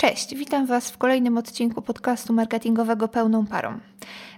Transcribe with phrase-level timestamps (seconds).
[0.00, 3.78] Cześć, witam Was w kolejnym odcinku podcastu marketingowego Pełną Parą.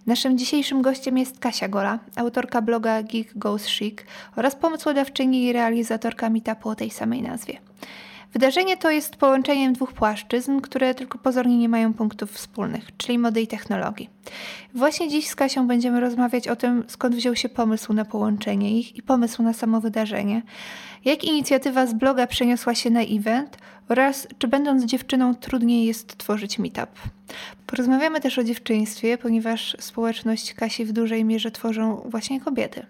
[0.07, 3.99] Naszym dzisiejszym gościem jest Kasia Gola, autorka bloga Geek Goes Chic
[4.37, 7.59] oraz pomysłodawczyni i realizatorka meetupu o tej samej nazwie.
[8.33, 13.41] Wydarzenie to jest połączeniem dwóch płaszczyzn, które tylko pozornie nie mają punktów wspólnych, czyli mody
[13.41, 14.11] i technologii.
[14.75, 18.97] Właśnie dziś z Kasią będziemy rozmawiać o tym, skąd wziął się pomysł na połączenie ich
[18.97, 20.43] i pomysł na samo wydarzenie,
[21.05, 26.59] jak inicjatywa z bloga przeniosła się na event oraz czy będąc dziewczyną trudniej jest tworzyć
[26.59, 26.91] meetup.
[27.67, 32.87] Porozmawiamy też o dziewczyństwie, ponieważ społeczność Kasi w dużej mierze tworzą właśnie kobiety.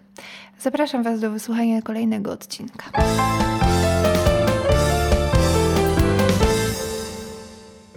[0.59, 2.91] Zapraszam Was do wysłuchania kolejnego odcinka.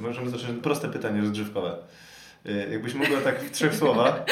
[0.06, 1.76] Możemy zacząć proste pytanie rozgrzewkowe.
[2.46, 4.22] Y, Jakbyś mogła tak w trzech słowach,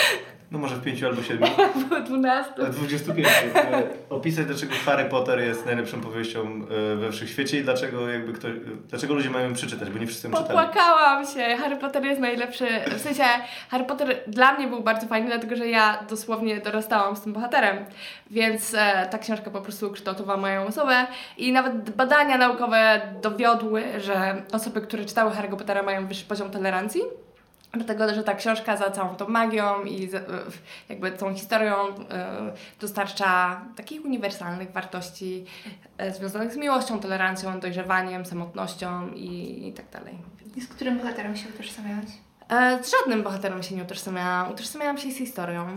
[0.51, 1.47] no może w pięciu albo siedmiu,
[1.89, 2.53] Było 12.
[2.67, 8.09] a 25, y, opisać dlaczego Harry Potter jest najlepszą powieścią y, we wszechświecie i dlaczego
[8.09, 10.49] jakby ktoś, y, dlaczego ludzie mają ją przeczytać, bo nie wszyscy ją czytali.
[10.49, 11.57] Popłakałam się.
[11.57, 12.67] Harry Potter jest najlepszy.
[12.97, 13.25] W sensie
[13.71, 17.77] Harry Potter dla mnie był bardzo fajny, dlatego że ja dosłownie dorastałam z tym bohaterem.
[18.31, 21.07] Więc e, ta książka po prostu ukształtowała moją osobę.
[21.39, 27.03] I nawet badania naukowe dowiodły, że osoby, które czytały Harry Pottera mają wyższy poziom tolerancji.
[27.75, 30.21] Dlatego, że ta książka za całą tą magią i e,
[30.89, 35.45] jakby tą historią e, dostarcza takich uniwersalnych wartości
[35.99, 40.15] e, związanych z miłością, tolerancją, dojrzewaniem, samotnością i, i tak dalej.
[40.57, 42.05] I z którym bohaterem się utożsamiałaś?
[42.83, 44.53] Z żadnym bohaterem się nie utożsamiałam.
[44.53, 45.75] Utożsamiałam się z historią.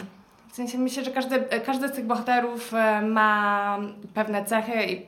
[0.51, 2.71] W sensie myślę, że każdy, każdy z tych bohaterów
[3.03, 3.79] ma
[4.13, 5.05] pewne cechy i,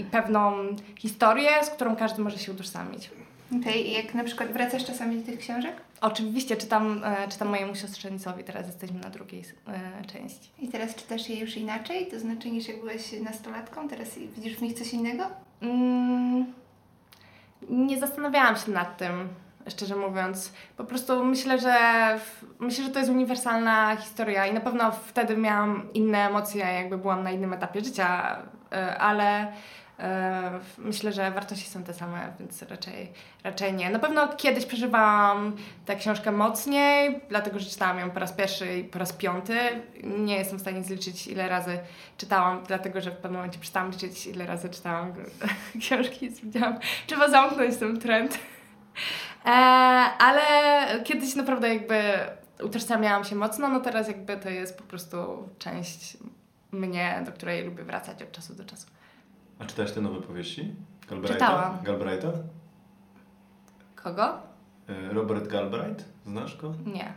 [0.00, 0.52] i pewną
[0.98, 3.10] historię, z którą każdy może się utożsamić.
[3.60, 5.74] Okej, i jak na przykład wracasz czasami do tych książek?
[6.00, 10.50] Oczywiście czytam, e, czytam mojemu siostrzenicowi, teraz jesteśmy na drugiej e, części.
[10.58, 12.06] I teraz czytasz je już inaczej?
[12.06, 13.88] To znaczy niż jak byłaś nastolatką?
[13.88, 15.24] Teraz widzisz w nich coś innego?
[15.62, 16.46] Mm,
[17.70, 19.28] nie zastanawiałam się nad tym,
[19.68, 20.52] szczerze mówiąc.
[20.76, 21.74] Po prostu myślę, że
[22.58, 27.22] myślę, że to jest uniwersalna historia i na pewno wtedy miałam inne emocje, jakby byłam
[27.22, 28.38] na innym etapie życia,
[28.72, 29.52] e, ale
[30.78, 33.12] myślę, że wartości są te same, więc raczej,
[33.44, 33.90] raczej nie.
[33.90, 35.56] Na pewno kiedyś przeżywałam
[35.86, 39.58] tę książkę mocniej, dlatego że czytałam ją po raz pierwszy i po raz piąty.
[40.04, 41.78] Nie jestem w stanie zliczyć, ile razy
[42.16, 45.12] czytałam, dlatego że w pewnym momencie przestałam liczyć, ile razy czytałam
[45.80, 48.38] książki i stwierdziłam, trzeba zamknąć ten trend.
[49.44, 49.50] E,
[50.18, 50.42] ale
[51.04, 52.02] kiedyś naprawdę jakby
[52.62, 56.16] utożsamiałam się mocno, no teraz jakby to jest po prostu część
[56.72, 58.86] mnie, do której lubię wracać od czasu do czasu.
[59.60, 60.74] A czytałeś te nowe powieści?
[61.10, 61.34] Galbraitha?
[61.34, 61.78] Czytałam.
[61.84, 62.28] Galbraitha?
[63.94, 64.28] Kogo?
[64.90, 66.74] Y, Robert Galbraith, znasz go?
[66.86, 67.12] Nie.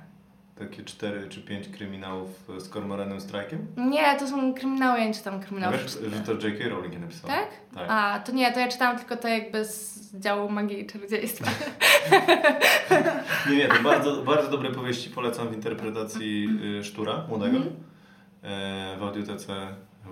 [0.59, 3.57] Takie cztery czy pięć kryminałów z Cormoranem Strike'iem?
[3.77, 5.77] Nie, to są kryminały, ja nie czytam kryminałów.
[5.83, 6.69] Wiesz, że to J.K.
[6.69, 7.33] Rowling je napisała?
[7.33, 7.47] Tak?
[7.75, 7.85] Tak.
[7.89, 11.51] A, to nie, to ja czytałam tylko to jakby z działu magii i czarodziejstwa.
[13.49, 16.49] Nie, nie, to bardzo, bardzo dobre powieści polecam w interpretacji
[16.79, 17.75] y, Sztura, młodego, Mhm.
[18.43, 19.53] e, w audiotece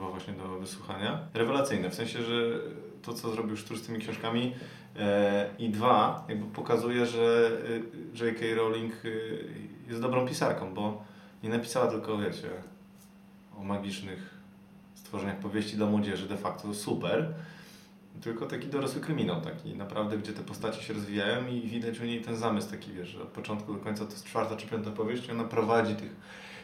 [0.02, 1.20] chyba właśnie do wysłuchania.
[1.34, 2.60] Rewelacyjne, w sensie, że
[3.02, 4.54] to, co zrobił Sztur z tymi książkami
[5.00, 8.56] e, i dwa, jakby pokazuje, że y, J.K.
[8.56, 9.50] Rowling y,
[9.88, 11.04] jest dobrą pisarką, bo
[11.44, 12.50] nie napisała tylko, wiecie,
[13.58, 14.40] o magicznych
[14.96, 17.34] stworzeniach powieści dla młodzieży, de facto super,
[18.22, 22.22] tylko taki dorosły kryminał, taki naprawdę, gdzie te postacie się rozwijają i widać u niej
[22.22, 25.32] ten zamysł taki, wiesz, od początku do końca to jest czwarta czy piąta powieść i
[25.32, 26.16] ona prowadzi tych,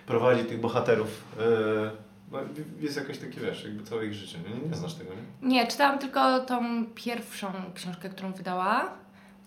[0.05, 1.23] prowadzi tych bohaterów.
[1.37, 2.39] Yy, no,
[2.79, 4.37] jest jakoś takie, wiesz, jakby całe ich życie.
[4.49, 5.49] Nie, nie znasz tego, nie?
[5.49, 8.89] Nie, czytałam tylko tą pierwszą książkę, którą wydała,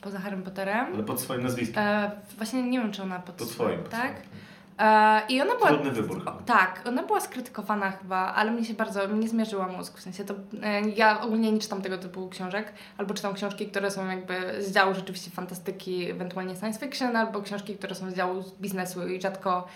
[0.01, 0.95] poza Harry Potterem.
[0.95, 1.83] Ale pod swoim nazwiskiem.
[1.83, 3.79] E, właśnie nie wiem, czy ona pod, Pod twoim.
[3.81, 4.11] pod Tak?
[4.13, 4.31] swoim.
[4.79, 5.69] E, I ona była.
[5.69, 6.33] Trudny wybór O, chyba.
[6.33, 9.99] tak, ona była skrytykowana chyba, ale mnie się bardzo, mnie zmierzyła mózg.
[9.99, 10.35] W sensie to.
[10.63, 14.73] E, ja ogólnie nie czytam tego typu książek, albo czytam książki, które są jakby z
[14.73, 19.67] działu rzeczywiście fantastyki, ewentualnie science fiction, albo książki, które są z działu biznesu i rzadko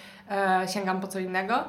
[0.75, 1.65] sięgam po co innego.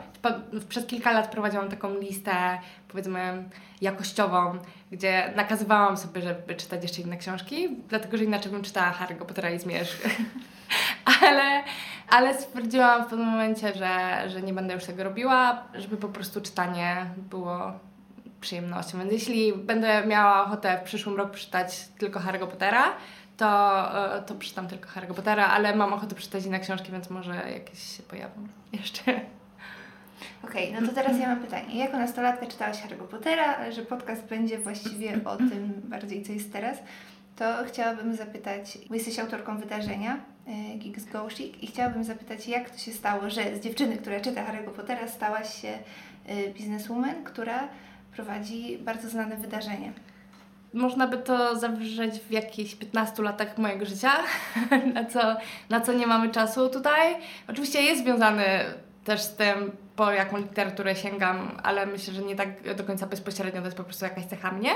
[0.69, 3.43] Przez kilka lat prowadziłam taką listę, powiedzmy,
[3.81, 4.57] jakościową,
[4.91, 9.49] gdzie nakazywałam sobie, żeby czytać jeszcze inne książki, dlatego że inaczej bym czytała Harry'ego Pottera
[9.49, 10.07] i Zmierzch.
[11.21, 11.63] ale,
[12.09, 16.41] ale stwierdziłam w pewnym momencie, że, że nie będę już tego robiła, żeby po prostu
[16.41, 17.71] czytanie było
[18.41, 18.97] przyjemnością.
[18.99, 22.83] Więc jeśli będę miała ochotę w przyszłym roku przeczytać tylko Harry'ego Pottera,
[23.37, 27.51] to, e, to przeczytam tylko Harry'ego Pottera, ale mam ochotę przeczytać inne książki, więc może
[27.51, 28.47] jakieś się pojawią
[28.81, 29.21] jeszcze.
[30.43, 31.77] Okej, no to teraz ja mam pytanie.
[31.79, 36.53] Jako nastolatka czytałaś Harry'ego Pottera, ale że podcast będzie właściwie o tym bardziej, co jest
[36.53, 36.77] teraz,
[37.35, 42.69] to chciałabym zapytać, bo jesteś autorką wydarzenia y, Geeks Go Chic i chciałabym zapytać, jak
[42.69, 45.79] to się stało, że z dziewczyny, która czyta Harry'ego Pottera, stałaś się
[46.29, 47.67] y, bizneswoman, która
[48.15, 49.93] prowadzi bardzo znane wydarzenie.
[50.75, 54.11] Można by to zawrzeć w jakichś 15 latach mojego życia,
[54.93, 55.19] na co,
[55.69, 57.15] na co nie mamy czasu tutaj.
[57.47, 58.45] Oczywiście jest związany
[59.05, 63.61] też z tym, po jaką literaturę sięgam, ale myślę, że nie tak do końca bezpośrednio,
[63.61, 64.71] to jest po prostu jakaś cecha mnie,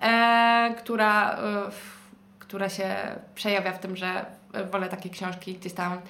[0.00, 1.38] e, która, e,
[2.38, 2.96] która się
[3.34, 4.26] przejawia w tym, że
[4.72, 6.00] wolę takie książki gdzieś tam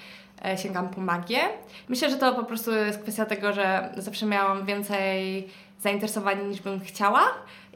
[0.44, 1.40] e, sięgam po magię.
[1.88, 5.48] Myślę, że to po prostu jest kwestia tego, że zawsze miałam więcej
[5.80, 7.22] zainteresowań niż bym chciała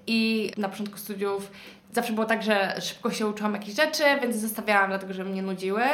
[0.06, 1.50] i na początku studiów
[1.96, 5.84] zawsze było tak, że szybko się uczyłam jakichś rzeczy, więc zostawiałam dlatego, że mnie nudziły.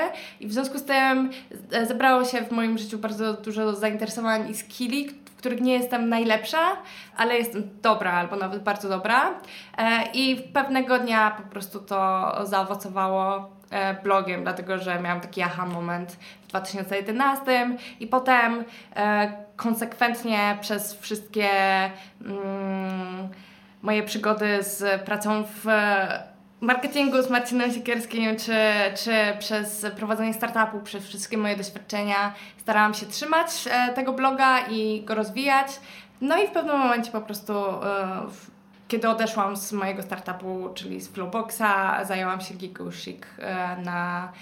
[0.41, 1.31] I w związku z tym
[1.73, 6.09] e, zebrało się w moim życiu bardzo dużo zainteresowań i skilli, w których nie jestem
[6.09, 6.76] najlepsza,
[7.17, 9.31] ale jestem dobra albo nawet bardzo dobra.
[9.79, 15.67] E, i pewnego dnia po prostu to zaowocowało e, blogiem, dlatego że miałam taki aha
[15.67, 16.12] moment
[16.43, 18.65] w 2011 i potem
[19.56, 21.50] konsekwentnie przez wszystkie
[22.25, 23.29] mm,
[23.82, 25.67] moje przygody z pracą w
[26.62, 28.55] marketingu z Marcinem Siekierskim, czy,
[29.05, 35.02] czy przez prowadzenie startupu, przez wszystkie moje doświadczenia starałam się trzymać e, tego bloga i
[35.05, 35.67] go rozwijać.
[36.20, 37.82] No i w pewnym momencie po prostu, e,
[38.88, 44.32] kiedy odeszłam z mojego startupu, czyli z Flowboxa, zajęłam się Gigu Chic e, na,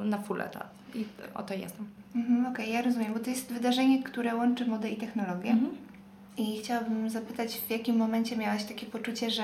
[0.00, 0.70] na full etat.
[0.94, 1.04] I
[1.34, 1.86] oto jestem.
[2.14, 5.50] Mhm, Okej, okay, ja rozumiem, bo to jest wydarzenie, które łączy modę i technologię.
[5.50, 5.91] Mhm.
[6.36, 9.42] I chciałabym zapytać, w jakim momencie miałaś takie poczucie, że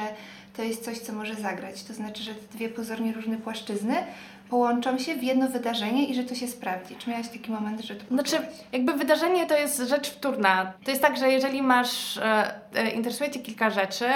[0.56, 1.82] to jest coś, co może zagrać?
[1.82, 3.94] To znaczy, że te dwie pozornie różne płaszczyzny
[4.50, 6.96] połączą się w jedno wydarzenie i że to się sprawdzi.
[6.96, 8.28] Czy miałaś taki moment, że to poczułaś?
[8.28, 10.72] Znaczy, jakby wydarzenie to jest rzecz wtórna.
[10.84, 14.06] To jest tak, że jeżeli masz, e, e, interesuje Cię kilka rzeczy,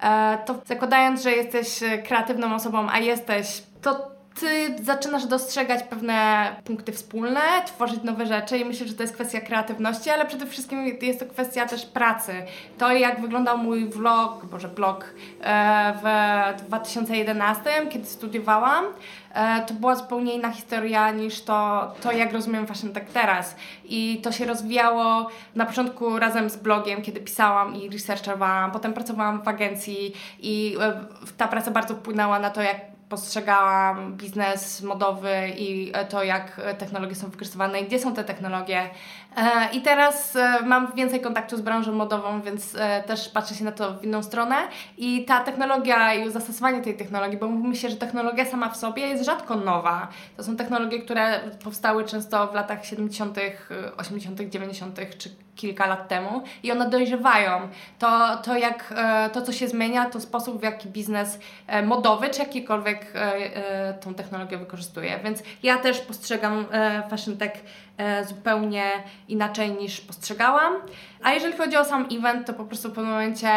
[0.00, 6.92] e, to zakładając, że jesteś kreatywną osobą, a jesteś, to ty zaczynasz dostrzegać pewne punkty
[6.92, 11.20] wspólne, tworzyć nowe rzeczy i myślę, że to jest kwestia kreatywności, ale przede wszystkim jest
[11.20, 12.32] to kwestia też pracy.
[12.78, 15.04] To jak wyglądał mój vlog, boże blog
[15.40, 15.94] e,
[16.58, 18.84] w 2011, kiedy studiowałam,
[19.34, 23.56] e, to była zupełnie inna historia niż to, to jak rozumiem fashion tak teraz.
[23.84, 29.42] I to się rozwijało na początku razem z blogiem, kiedy pisałam i researchowałam, potem pracowałam
[29.42, 31.04] w agencji i e,
[31.36, 37.30] ta praca bardzo wpłynęła na to, jak postrzegałam biznes modowy i to, jak technologie są
[37.30, 38.90] wykorzystywane i gdzie są te technologie.
[39.36, 43.64] E, I teraz e, mam więcej kontaktu z branżą modową, więc e, też patrzę się
[43.64, 44.56] na to w inną stronę.
[44.98, 49.24] I ta technologia i zastosowanie tej technologii, bo myślę, że technologia sama w sobie jest
[49.24, 50.08] rzadko nowa.
[50.36, 53.38] To są technologie, które powstały często w latach 70.,
[53.96, 57.68] 80., 90., czy kilka lat temu i one dojrzewają.
[57.98, 58.94] To, to, jak,
[59.32, 61.38] to, co się zmienia, to sposób, w jaki biznes
[61.84, 63.12] modowy czy jakikolwiek
[64.00, 65.20] tą technologię wykorzystuje.
[65.24, 66.66] Więc ja też postrzegam
[67.10, 67.52] Fashion Tech
[68.28, 68.90] zupełnie
[69.28, 70.72] inaczej niż postrzegałam.
[71.22, 73.48] A jeżeli chodzi o sam event, to po prostu w pewnym momencie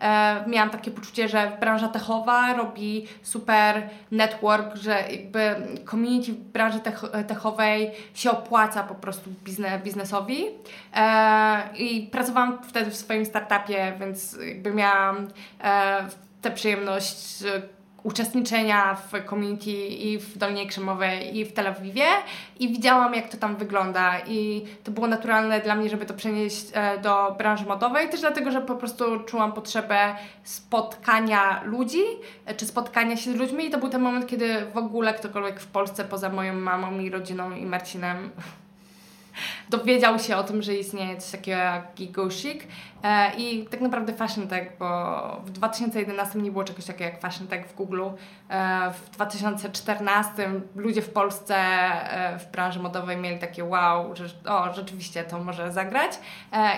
[0.00, 5.56] e, miałam takie poczucie, że branża techowa robi super network, że jakby
[5.90, 10.44] community w branży tech, techowej się opłaca po prostu biznes, biznesowi.
[10.94, 15.28] E, I pracowałam wtedy w swoim startupie, więc jakby miałam
[15.64, 16.06] e,
[16.42, 17.42] tę przyjemność
[18.04, 22.06] uczestniczenia w community i w Dolnej Krzemowej i w Tel Awiwie.
[22.58, 24.20] I widziałam jak to tam wygląda.
[24.26, 28.50] I to było naturalne dla mnie, żeby to przenieść e, do branży modowej, też dlatego,
[28.50, 32.02] że po prostu czułam potrzebę spotkania ludzi,
[32.46, 33.66] e, czy spotkania się z ludźmi.
[33.66, 37.10] I to był ten moment, kiedy w ogóle ktokolwiek w Polsce poza moją mamą i
[37.10, 38.30] rodziną i Marcinem
[39.70, 42.64] dowiedział się o tym, że istnieje coś takiego jak Gigosik
[43.02, 47.46] e, i tak naprawdę Fashion Tech, bo w 2011 nie było czegoś takiego jak Fashion
[47.46, 48.02] Tech w Google.
[48.48, 54.74] E, w 2014 ludzie w Polsce e, w branży modowej mieli takie wow, że o,
[54.74, 56.12] rzeczywiście to może zagrać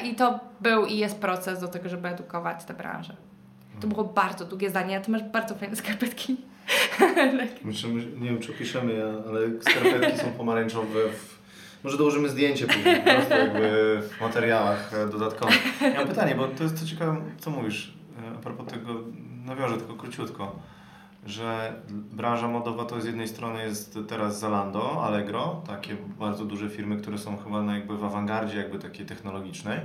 [0.04, 3.16] i to był i jest proces do tego, żeby edukować tę branżę.
[3.80, 6.36] To było bardzo długie zdanie, a ty masz bardzo fajne skarpetki.
[7.62, 7.88] Znaczy,
[8.20, 11.35] nie wiem, czy opiszemy, ale skarpetki są pomarańczowe w
[11.84, 15.80] może dołożymy zdjęcie później, po prostu jakby w materiałach e, dodatkowych.
[15.80, 17.94] Ja mam pytanie, bo to jest co ciekawe, co mówisz
[18.32, 18.94] e, a propos tego,
[19.44, 20.56] nawiążę tylko króciutko,
[21.26, 26.96] że branża modowa to z jednej strony jest teraz Zalando, Allegro, takie bardzo duże firmy,
[26.96, 29.80] które są chyba na jakby w awangardzie jakby takiej technologicznej,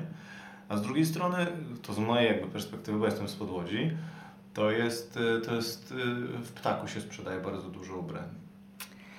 [0.69, 1.47] a z drugiej strony,
[1.81, 3.91] to z mojej jakby perspektywy, bo jestem z Podłodzi,
[4.53, 5.93] to jest, e, to jest
[6.43, 8.41] w Ptaku się sprzedaje bardzo dużo ubrań.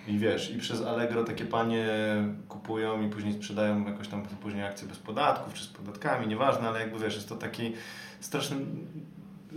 [0.07, 1.87] I wiesz, i przez Allegro takie panie
[2.49, 6.81] kupują i później sprzedają jakoś tam później akcje bez podatków, czy z podatkami, nieważne, ale
[6.81, 7.73] jakby wiesz, jest to taki
[8.21, 8.57] straszny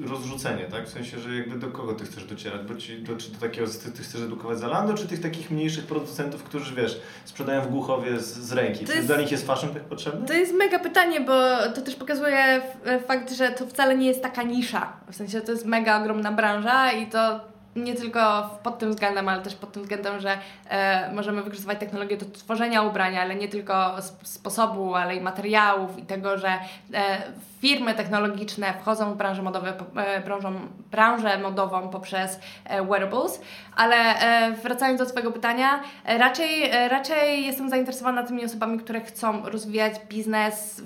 [0.05, 0.85] rozrzucenie, tak?
[0.87, 2.61] W sensie, że jakby do kogo ty chcesz docierać?
[2.67, 5.85] Bo ci, do, czy do takiego, ty, ty chcesz edukować Zalando, czy tych takich mniejszych
[5.85, 8.79] producentów, którzy, wiesz, sprzedają w Głuchowie z, z ręki?
[8.85, 10.27] To Czy jest- dla nich jest fashion tak potrzebny?
[10.27, 11.33] To jest mega pytanie, bo
[11.75, 12.61] to też pokazuje
[13.07, 14.93] fakt, że to wcale nie jest taka nisza.
[15.11, 17.39] W sensie to jest mega ogromna branża i to
[17.75, 20.37] nie tylko pod tym względem, ale też pod tym względem, że
[20.69, 25.97] e, możemy wykorzystywać technologię do tworzenia ubrania, ale nie tylko sp- sposobu, ale i materiałów
[25.97, 26.47] i tego, że
[26.93, 27.21] e,
[27.61, 30.53] firmy technologiczne wchodzą w branżę, modowe, e, branżą,
[30.91, 33.41] branżę modową poprzez e, wearables.
[33.75, 39.49] Ale e, wracając do Twojego pytania, raczej, e, raczej jestem zainteresowana tymi osobami, które chcą
[39.49, 40.81] rozwijać biznes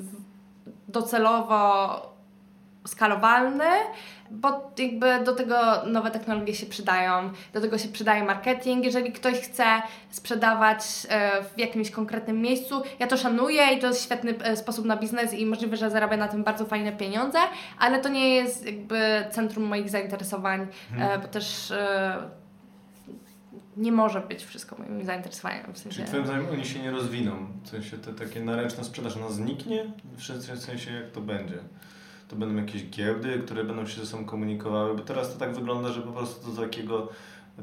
[0.88, 2.20] docelowo
[2.88, 3.70] skalowalny,
[4.32, 8.86] bo jakby do tego nowe technologie się przydają, do tego się przydaje marketing.
[8.86, 9.66] Jeżeli ktoś chce
[10.10, 14.86] sprzedawać e, w jakimś konkretnym miejscu, ja to szanuję i to jest świetny e, sposób
[14.86, 17.40] na biznes i możliwe, że zarabia na tym bardzo fajne pieniądze,
[17.80, 20.68] ale to nie jest jakby centrum moich zainteresowań,
[21.00, 21.74] e, bo też
[23.78, 25.74] nie może być wszystko moim zainteresowaniem.
[25.74, 25.96] W sensie...
[25.96, 27.48] Czyli twoim zdaniem oni się nie rozwiną?
[27.64, 29.86] W sensie te takie naręczna sprzedaż, ona zniknie?
[30.18, 31.60] W sensie jak to będzie?
[32.30, 35.90] To będą jakieś giełdy, które będą się ze sobą komunikowały, bo teraz to tak wygląda,
[35.90, 37.08] że po prostu do takiego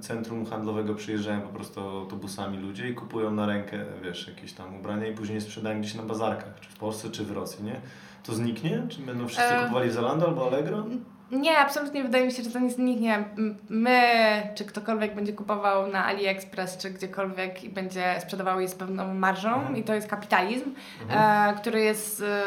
[0.00, 5.06] centrum handlowego przyjeżdżają po prostu autobusami ludzie i kupują na rękę, wiesz, jakieś tam ubrania
[5.06, 7.80] i później sprzedają gdzieś na bazarkach, czy w Polsce, czy w Rosji, nie?
[8.24, 8.82] To zniknie?
[8.88, 10.84] Czy będą wszyscy E, kupowali Zalando albo Allegro?
[11.30, 13.24] Nie, absolutnie wydaje mi się, że to nie zniknie.
[13.68, 14.00] My,
[14.54, 19.54] czy ktokolwiek będzie kupował na AliExpress, czy gdziekolwiek i będzie sprzedawał je z pewną marżą
[19.54, 19.76] Mhm.
[19.76, 20.70] i to jest kapitalizm,
[21.02, 21.54] Mhm.
[21.54, 22.42] e, który jest e,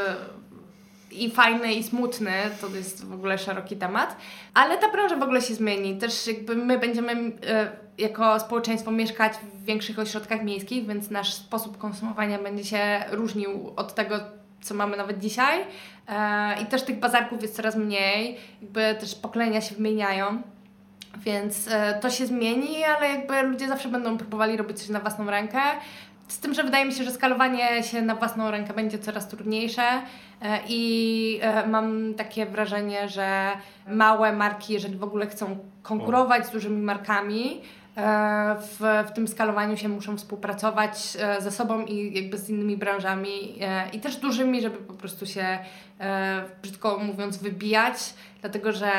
[1.23, 4.15] i fajny, i smutny, to jest w ogóle szeroki temat,
[4.53, 5.97] ale ta branża w ogóle się zmieni.
[5.97, 7.11] Też jakby my będziemy
[7.47, 13.73] e, jako społeczeństwo mieszkać w większych ośrodkach miejskich, więc nasz sposób konsumowania będzie się różnił
[13.75, 14.19] od tego,
[14.61, 15.59] co mamy nawet dzisiaj.
[16.07, 20.41] E, I też tych bazarków jest coraz mniej, jakby też pokolenia się wymieniają.
[21.17, 25.29] Więc e, to się zmieni, ale jakby ludzie zawsze będą próbowali robić coś na własną
[25.29, 25.59] rękę.
[26.29, 29.83] Z tym, że wydaje mi się, że skalowanie się na własną rękę będzie coraz trudniejsze
[30.41, 33.51] e, i e, mam takie wrażenie, że
[33.87, 37.61] małe marki, jeżeli w ogóle chcą konkurować z dużymi markami,
[37.97, 43.59] e, w, w tym skalowaniu się muszą współpracować ze sobą i jakby z innymi branżami
[43.93, 45.59] i też dużymi, żeby po prostu się,
[46.61, 48.91] brzydko mówiąc, wybijać, dlatego że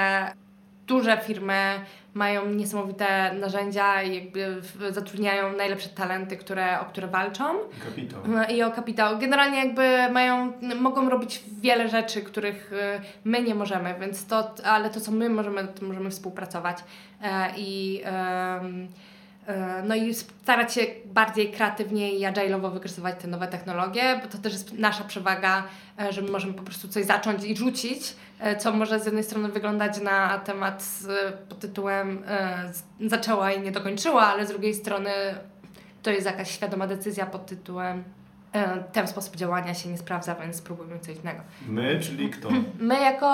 [0.87, 1.81] duże firmy
[2.15, 7.45] mają niesamowite narzędzia i jakby zatrudniają najlepsze talenty, które, o które walczą
[7.85, 8.21] Kapitał.
[8.55, 9.19] i o kapitał.
[9.19, 14.91] Generalnie jakby mają, mogą robić wiele rzeczy, których y, my nie możemy, więc to, ale
[14.91, 16.79] to co my możemy, to możemy współpracować
[17.23, 18.03] e, i
[19.85, 24.53] no i starać się bardziej kreatywnie i agile'owo wykorzystywać te nowe technologie, bo to też
[24.53, 25.65] jest nasza przewaga,
[26.01, 29.25] e, że my możemy po prostu coś zacząć i rzucić, e, co może z jednej
[29.25, 30.85] strony wyglądać na temat
[31.29, 35.11] e, pod tytułem e, zaczęła i nie dokończyła, ale z drugiej strony
[36.03, 38.20] to jest jakaś świadoma decyzja pod tytułem e,
[38.93, 41.41] ten sposób działania się nie sprawdza, więc spróbujmy coś innego.
[41.69, 42.49] My, czyli kto?
[42.81, 43.27] My jako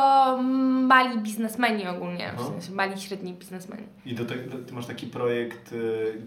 [0.87, 3.83] mali biznesmeni ogólnie, w sensie mali, średni biznesmeni.
[4.07, 6.23] I do tego, ty masz taki projekt, y,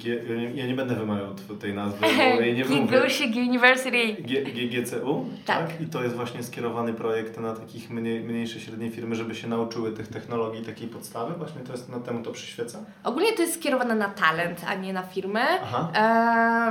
[0.55, 2.05] ja nie- będę wymawiał tej nazwy,
[2.35, 3.01] bo jej nie wymówię.
[3.49, 4.15] University.
[4.53, 5.81] GGCU, Tak.
[5.81, 9.91] I to jest właśnie skierowany projekt na takich mniej, mniejsze, średnie firmy, żeby się nauczyły
[9.91, 11.33] tych technologii, takiej podstawy.
[11.33, 12.79] Właśnie to jest na temu to przyświeca.
[13.03, 15.41] Ogólnie to jest skierowane na talent, a nie na firmy.
[15.63, 15.91] Aha.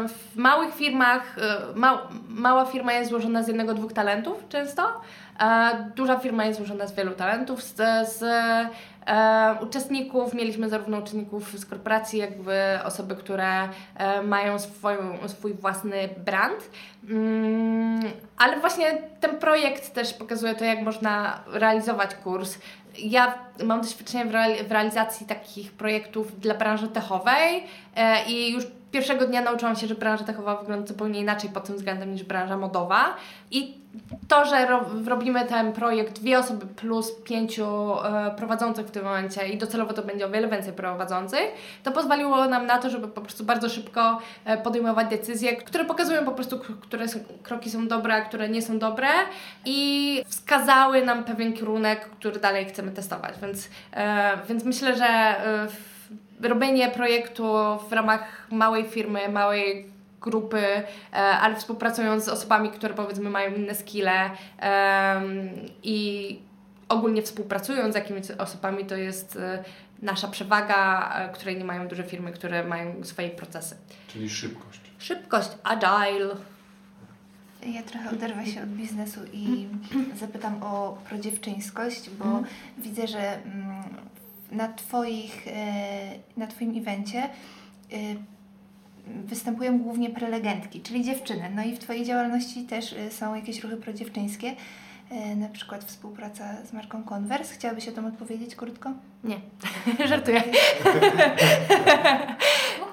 [0.05, 1.99] E, w małych firmach, e, mał,
[2.29, 4.83] mała firma jest złożona z jednego, dwóch talentów często.
[5.41, 7.63] E, duża firma jest złożona z wielu talentów.
[7.63, 7.77] Z,
[8.17, 8.23] z
[9.07, 16.09] e, uczestników mieliśmy zarówno uczestników z korporacji, jakby osoby, które e, mają swoją, swój własny
[16.25, 16.71] brand.
[17.11, 18.01] Mm,
[18.39, 22.59] ale właśnie ten projekt też pokazuje to, jak można realizować kurs.
[22.99, 23.35] Ja
[23.65, 27.65] mam doświadczenie w, reali- w realizacji takich projektów dla branży techowej
[27.97, 31.77] e, i już pierwszego dnia nauczyłam się, że branża techowa wygląda zupełnie inaczej pod tym
[31.77, 33.17] względem niż branża modowa.
[33.51, 33.79] I
[34.29, 37.67] to, że ro, robimy ten projekt dwie osoby plus pięciu
[38.05, 41.43] e, prowadzących w tym momencie i docelowo to będzie o wiele więcej prowadzących,
[41.83, 46.25] to pozwoliło nam na to, żeby po prostu bardzo szybko e, podejmować decyzje, które pokazują
[46.25, 47.07] po prostu, które
[47.43, 49.09] kroki są dobre, a które nie są dobre
[49.65, 53.35] i wskazały nam pewien kierunek, który dalej chcemy testować.
[53.43, 55.69] Więc, e, więc myślę, że e,
[56.43, 57.53] robienie projektu
[57.89, 59.87] w ramach małej firmy, małej
[60.21, 60.85] grupy, e,
[61.17, 64.31] ale współpracując z osobami, które powiedzmy mają inne skille
[65.83, 66.39] i
[66.89, 69.65] ogólnie współpracując z jakimiś osobami, to jest e,
[70.03, 73.77] nasza przewaga, e, której nie mają duże firmy, które mają swoje procesy.
[74.09, 74.81] Czyli szybkość.
[74.99, 76.35] Szybkość, agile.
[77.67, 79.67] Ja trochę oderwę się od biznesu i
[80.21, 82.45] zapytam o prodziewczyńskość, bo Mhm.
[82.79, 83.83] widzę, że mm,
[84.53, 87.29] na, twoich, e, na Twoim evencie e,
[89.07, 91.51] występują głównie prelegentki, czyli dziewczyny.
[91.55, 94.55] No i w Twojej działalności też e, są jakieś ruchy prodziewczyńskie,
[95.37, 97.55] na przykład współpraca z marką Converse.
[97.55, 98.93] Chciałabyś o tym odpowiedzieć krótko?
[99.25, 99.37] Nie,
[100.09, 100.43] żartuję.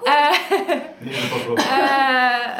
[0.06, 0.30] e,
[1.06, 1.70] Nie, po prostu.
[1.72, 2.56] e.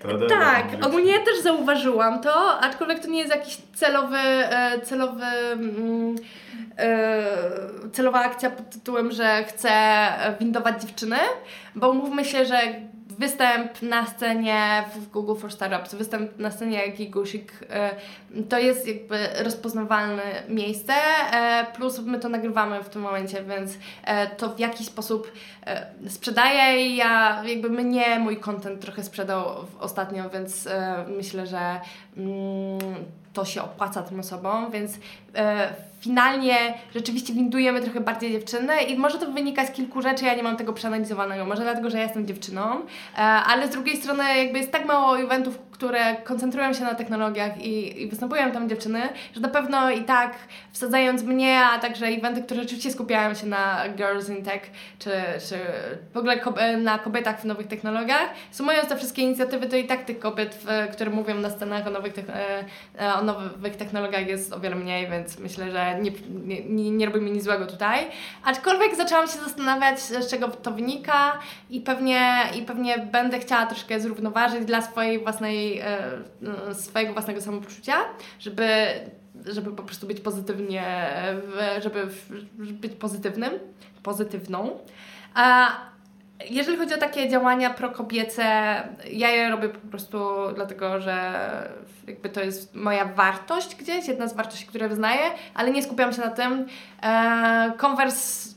[0.00, 5.24] Trader, Tak, ogólnie ja też zauważyłam to, aczkolwiek to nie jest jakiś celowy, e, celowy,
[5.52, 6.16] mm,
[6.78, 7.22] e,
[7.92, 9.70] celowa akcja pod tytułem, że chcę
[10.40, 11.16] windować dziewczyny,
[11.74, 12.60] bo umówmy się, że
[13.18, 17.90] występ na scenie w Google for Startups, występ na scenie Gigusik, e,
[18.48, 20.92] to jest jakby rozpoznawalne miejsce,
[21.32, 25.32] e, plus my to nagrywamy w tym momencie, więc e, to w jakiś sposób
[25.66, 29.46] e, sprzedaję i ja jakby mnie mój content trochę sprzedał
[29.80, 30.68] ostatnio, więc
[31.08, 31.80] myślę, że
[33.32, 34.98] to się opłaca tym osobom, więc
[35.34, 40.34] e, finalnie rzeczywiście windujemy trochę bardziej dziewczyny i może to wynika z kilku rzeczy, ja
[40.34, 42.80] nie mam tego przeanalizowanego, może dlatego, że ja jestem dziewczyną,
[43.14, 47.60] e, ale z drugiej strony jakby jest tak mało eventów, które koncentrują się na technologiach
[47.60, 49.00] i, i występują tam dziewczyny,
[49.34, 50.32] że na pewno i tak
[50.72, 55.10] wsadzając mnie, a także eventy, które rzeczywiście skupiają się na girls in tech, czy,
[55.48, 55.58] czy
[56.12, 56.40] w ogóle
[56.76, 60.58] na kobietach w nowych technologiach, sumując te wszystkie inicjatywy, to i tak tych kobiet,
[60.92, 62.64] które mówią na scenach o nowych, e,
[63.00, 66.10] e, o nowych technologiach jest o wiele mniej, więc myślę, że nie,
[66.44, 68.06] nie, nie, nie robi mi nic złego tutaj.
[68.44, 71.38] Aczkolwiek zaczęłam się zastanawiać, z czego to wynika
[71.70, 77.94] i pewnie, i pewnie będę chciała troszkę zrównoważyć dla swojej własnej, e, swojego własnego samopoczucia,
[78.38, 78.66] żeby
[79.46, 80.84] żeby po prostu być pozytywnie,
[81.82, 82.06] żeby,
[82.52, 83.50] żeby być pozytywnym,
[84.02, 84.78] pozytywną.
[85.34, 85.70] A
[86.50, 88.42] jeżeli chodzi o takie działania prokobiece,
[89.10, 90.18] ja je robię po prostu
[90.54, 91.42] dlatego, że
[92.06, 95.22] jakby to jest moja wartość gdzieś, jedna z wartości, które wyznaję,
[95.54, 96.66] ale nie skupiam się na tym.
[97.02, 98.53] E, Converse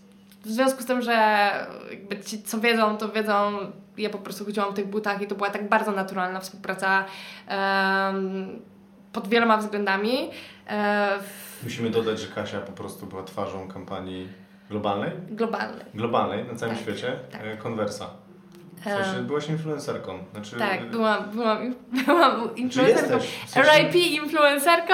[0.47, 1.49] w związku z tym, że
[1.91, 3.57] jakby ci, co wiedzą, to wiedzą,
[3.97, 7.05] ja po prostu chodziłam w tych butach i to była tak bardzo naturalna współpraca
[7.47, 8.59] em,
[9.13, 10.29] pod wieloma względami.
[10.67, 14.27] E, w- Musimy dodać, że Kasia po prostu była twarzą kampanii
[14.69, 15.11] globalnej?
[15.29, 15.85] globalnej.
[15.93, 17.41] Globalnej, na całym Tak, świecie, tak.
[17.43, 18.09] e, Conversa.
[18.79, 20.19] W sensie byłaś influencerką.
[20.33, 23.13] Znaczy, tak, byłam, byłam, byłam Czy influencerką.
[23.15, 23.29] jesteś?
[23.45, 24.93] W sensie- RIP influencerka.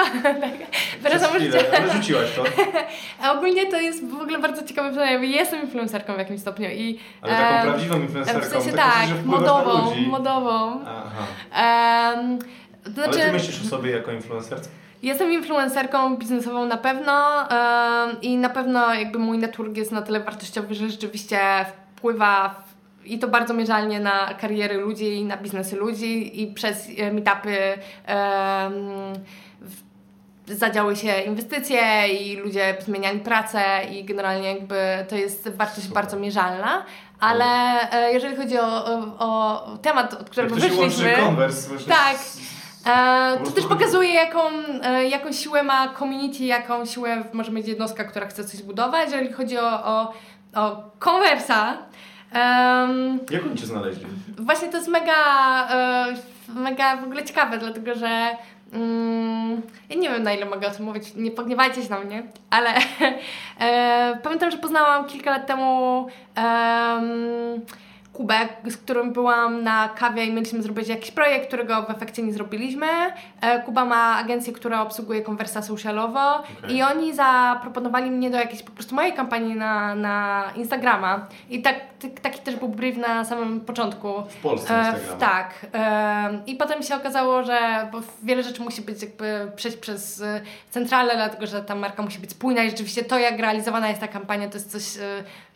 [1.02, 1.58] Teraz Przez możecie...
[1.58, 2.44] chwilę, ale rzuciłaś to.
[3.22, 7.00] A ogólnie to jest w ogóle bardzo ciekawe pytanie, jestem influencerką w jakimś stopniu i...
[7.22, 8.40] Ale taką em, prawdziwą influencerką.
[8.40, 10.80] W sensie taką, tak, że modową, modową.
[10.86, 11.26] Aha.
[12.14, 14.68] Em, to Ale znaczy, ty myślisz o sobie jako influencerce?
[15.02, 20.20] jestem influencerką biznesową na pewno em, i na pewno jakby mój network jest na tyle
[20.20, 21.38] wartościowy, że rzeczywiście
[21.96, 22.73] wpływa w,
[23.04, 27.78] i to bardzo mierzalnie na kariery ludzi i na biznesy ludzi i przez meetupy
[30.46, 33.62] zadziały się inwestycje i ludzie zmieniali pracę
[33.92, 34.76] i generalnie jakby
[35.08, 36.84] to jest wartość bardzo mierzalna.
[37.20, 37.44] Ale
[37.92, 41.16] e, jeżeli chodzi o, o, o temat, od którego Jak to się wyszliśmy...
[41.16, 42.16] właśnie Tak.
[42.86, 44.40] E, to też pokazuje, jaką,
[44.82, 49.10] e, jaką siłę ma community, jaką siłę może mieć jednostka, która chce coś zbudować.
[49.12, 50.12] Jeżeli chodzi o, o,
[50.54, 51.78] o konwersa,
[52.34, 54.06] em, Jak oni cię znaleźli?
[54.38, 55.14] właśnie to jest mega,
[55.70, 56.14] e,
[56.48, 58.36] mega w ogóle ciekawe, dlatego że
[58.72, 62.22] mm, ja nie wiem na ile mogę o tym mówić, nie pogniewajcie się na mnie,
[62.50, 62.70] ale
[63.60, 67.60] e, pamiętam, że poznałam kilka lat temu em,
[68.14, 68.34] Kubę,
[68.70, 72.86] z którym byłam na kawie i mieliśmy zrobić jakiś projekt, którego w efekcie nie zrobiliśmy.
[73.40, 76.76] E, Kuba ma agencję, która obsługuje konwersa socialowo Okej.
[76.76, 81.26] i oni zaproponowali mnie do jakiejś po prostu mojej kampanii na, na Instagrama.
[81.50, 84.12] I tak, tak, taki też był brief na samym początku.
[84.28, 85.20] W Polsce E, Instagrama.
[85.20, 85.50] tak.
[85.74, 87.88] E, I potem się okazało, że
[88.22, 90.22] wiele rzeczy musi być jakby przejść przez
[90.70, 94.08] centralę, dlatego że ta marka musi być spójna i rzeczywiście to, jak realizowana jest ta
[94.08, 95.02] kampania, to jest coś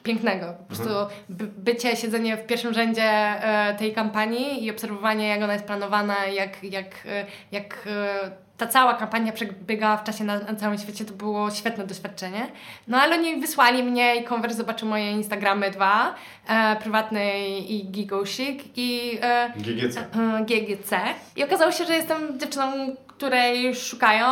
[0.08, 0.54] pięknego.
[0.58, 0.90] Po prostu
[1.28, 6.26] by, bycie, siedzenie w pierwszym rzędzie e, tej kampanii i obserwowanie, jak ona jest planowana,
[6.26, 11.04] jak, jak, e, jak e, ta cała kampania przebiegała w czasie na, na całym świecie,
[11.04, 12.46] to było świetne doświadczenie.
[12.88, 16.14] No ale oni wysłali mnie i Converse zobaczył moje Instagramy dwa,
[16.48, 20.00] e, prywatny i Gigosik i e, GGC.
[20.00, 20.96] e, GGC.
[21.36, 24.26] I okazało się, że jestem dziewczyną, której szukają.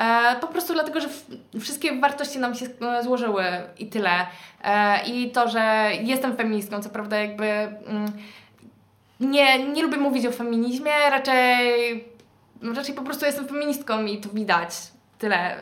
[0.00, 1.08] E, po prostu dlatego, że
[1.60, 3.44] wszystkie wartości nam się e, złożyły
[3.78, 4.26] i tyle.
[4.64, 8.12] E, I to, że jestem feministką, co prawda jakby mm,
[9.20, 12.04] nie, nie lubię mówić o feminizmie, raczej,
[12.76, 14.70] raczej po prostu jestem feministką i to widać.
[15.18, 15.56] Tyle.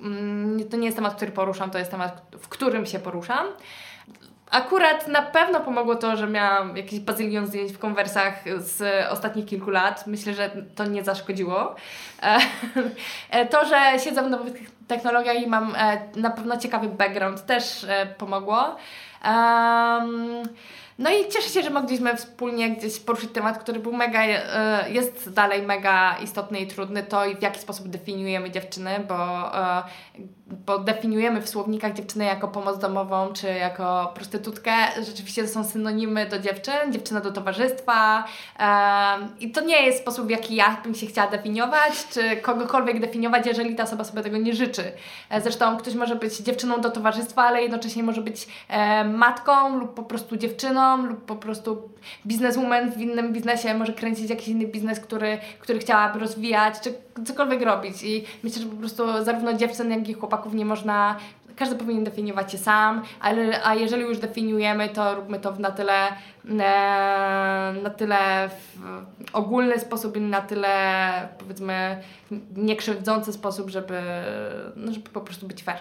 [0.00, 3.46] Mm, To nie jest temat, który poruszam, to jest temat, w którym się poruszam.
[4.50, 9.70] Akurat na pewno pomogło to, że miałam jakiś bazylion zdjęć w konwersach z ostatnich kilku
[9.70, 10.06] lat.
[10.06, 11.74] Myślę, że to nie zaszkodziło.
[13.30, 14.52] E, to, że siedzę w nowych
[14.88, 18.76] technologiach i mam e, na pewno ciekawy background też e, pomogło.
[20.98, 25.32] No i cieszę się, że mogliśmy wspólnie gdzieś poruszyć temat, który był mega, e, jest
[25.32, 29.14] dalej mega istotny i trudny, to w jaki sposób definiujemy dziewczyny, bo,
[29.58, 29.82] e,
[30.46, 34.72] bo definiujemy w słownikach dziewczynę jako pomoc domową, czy jako prostytutkę.
[35.06, 38.24] Rzeczywiście to są synonimy do dziewczyn, dziewczyna do towarzystwa
[39.40, 43.46] i to nie jest sposób, w jaki ja bym się chciała definiować, czy kogokolwiek definiować,
[43.46, 44.92] jeżeli ta osoba sobie tego nie życzy.
[45.30, 48.48] E, zresztą ktoś może być dziewczyną do towarzystwa, ale jednocześnie może być
[49.04, 51.88] matką lub po prostu dziewczyną, lub po prostu
[52.26, 57.62] bizneswoman w innym biznesie może kręcić jakiś inny biznes, który, który chciałaby rozwijać, czy cokolwiek
[57.62, 58.02] robić.
[58.02, 61.16] I myślę, że po prostu zarówno dziewczyn, jak i chłopaków nie można
[61.56, 65.70] każdy powinien definiować się sam, ale a jeżeli już definiujemy, to róbmy to w na
[65.70, 68.50] tyle, e, na tyle
[69.32, 70.68] ogólny sposób i na tyle
[71.38, 72.02] powiedzmy
[72.56, 74.00] niekrzywdzący sposób, żeby,
[74.76, 75.80] no, żeby po prostu być fair.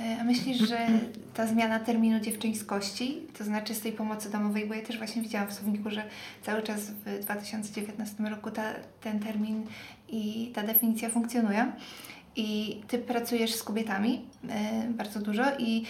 [0.00, 0.78] E, a myślisz, że
[1.34, 5.48] ta zmiana terminu dziewczyńskości, to znaczy z tej pomocy domowej, bo ja też właśnie widziałam
[5.48, 6.02] w słowniku, że
[6.42, 8.62] cały czas w 2019 roku ta,
[9.00, 9.66] ten termin
[10.08, 11.72] i ta definicja funkcjonują.
[12.36, 14.48] I ty pracujesz z kobietami y,
[14.92, 15.84] bardzo dużo i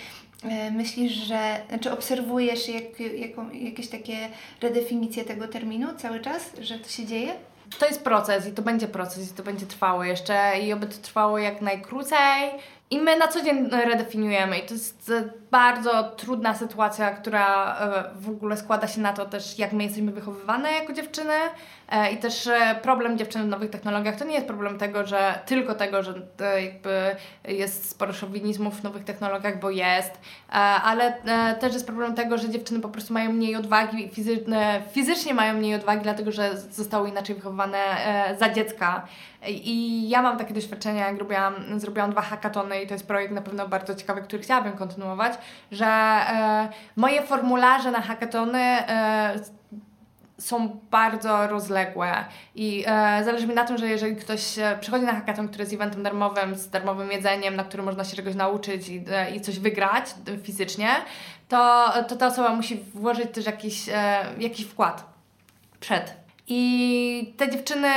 [0.45, 4.17] y, myślisz, że, znaczy obserwujesz jak, jaką, jakieś takie
[4.61, 7.33] redefinicje tego terminu cały czas, że to się dzieje?
[7.79, 10.97] To jest proces i to będzie proces i to będzie trwało jeszcze i oby to
[11.03, 12.51] trwało jak najkrócej.
[12.91, 15.13] I my na co dzień redefiniujemy i to jest
[15.57, 20.13] bardzo trudna sytuacja, która e, w ogóle składa się na to też, jak my jesteśmy
[20.13, 21.35] wychowywane jako dziewczyny
[21.89, 22.49] e, i też
[22.83, 26.63] problem dziewczyn w nowych technologiach to nie jest problem tego, że tylko tego, że e,
[26.63, 27.17] jakby
[27.49, 30.21] jest sporo szowinizmów w nowych technologiach, bo jest,
[30.85, 31.17] ale
[31.61, 34.11] też jest problem tego, że dziewczyny po prostu mają mniej odwagi,
[34.93, 37.79] fizycznie mają mniej odwagi, dlatego że zostały inaczej wychowywane
[38.39, 39.07] za dziecka.
[39.49, 43.43] I ja mam takie doświadczenia, jak robiłam, zrobiłam dwa hackatony i to jest projekt na
[43.43, 45.33] pewno bardzo ciekawy, który chciałabym kontynuować,
[45.73, 49.35] że e, moje formularze na hackatony e,
[50.39, 55.13] są bardzo rozległe i e, zależy mi na tym, że jeżeli ktoś e, przychodzi na
[55.13, 59.05] hackathon, który jest eventem darmowym, z darmowym jedzeniem, na którym można się czegoś nauczyć i,
[59.11, 60.05] e, i coś wygrać
[60.43, 60.89] fizycznie,
[61.49, 65.05] to, to ta osoba musi włożyć też jakiś, e, jakiś wkład
[65.81, 66.15] przed.
[66.49, 67.89] I te dziewczyny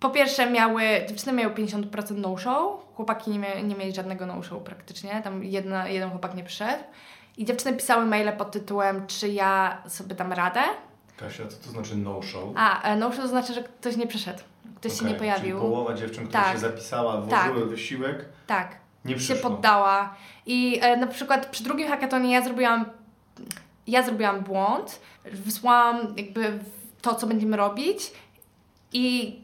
[0.00, 5.20] po pierwsze miały, dziewczyny miały 50% no-show, chłopaki nie, mia, nie mieli żadnego no-show praktycznie,
[5.24, 6.84] tam jedna, jeden chłopak nie przyszedł.
[7.36, 10.60] I dziewczyny pisały maile pod tytułem, czy ja sobie dam radę.
[11.16, 12.48] Kasia, co to znaczy no-show?
[12.56, 14.38] A, e, no-show to znaczy, że ktoś nie przyszedł,
[14.76, 15.58] ktoś okay, się nie pojawił.
[15.58, 16.52] Czyli połowa dziewczyn, która tak.
[16.52, 17.68] się zapisała, włożyły tak.
[17.68, 18.76] wysiłek, tak.
[19.04, 19.36] nie przyszło.
[19.36, 20.14] się poddała.
[20.46, 22.84] I e, na przykład przy drugim hackatonie ja zrobiłam,
[23.86, 26.58] ja zrobiłam błąd, wysłałam jakby
[27.02, 28.12] to, co będziemy robić
[28.92, 29.43] i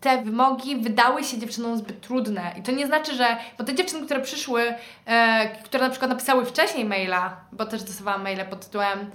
[0.00, 2.54] te wymogi wydały się dziewczynom zbyt trudne.
[2.58, 3.36] I to nie znaczy, że.
[3.58, 4.74] Bo te dziewczyny, które przyszły,
[5.06, 9.10] e, które na przykład napisały wcześniej maila, bo też dostawałam maile pod tytułem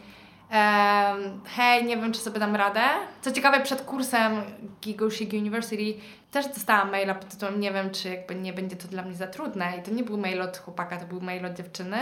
[1.45, 2.81] hej, nie wiem, czy sobie dam radę.
[3.21, 4.41] Co ciekawe, przed kursem
[4.81, 5.93] Gigo Shig University
[6.33, 9.27] też dostałam maila pod tytułem nie wiem, czy jakby nie będzie to dla mnie za
[9.27, 9.77] trudne.
[9.79, 11.97] I to nie był mail od chłopaka, to był mail od dziewczyny.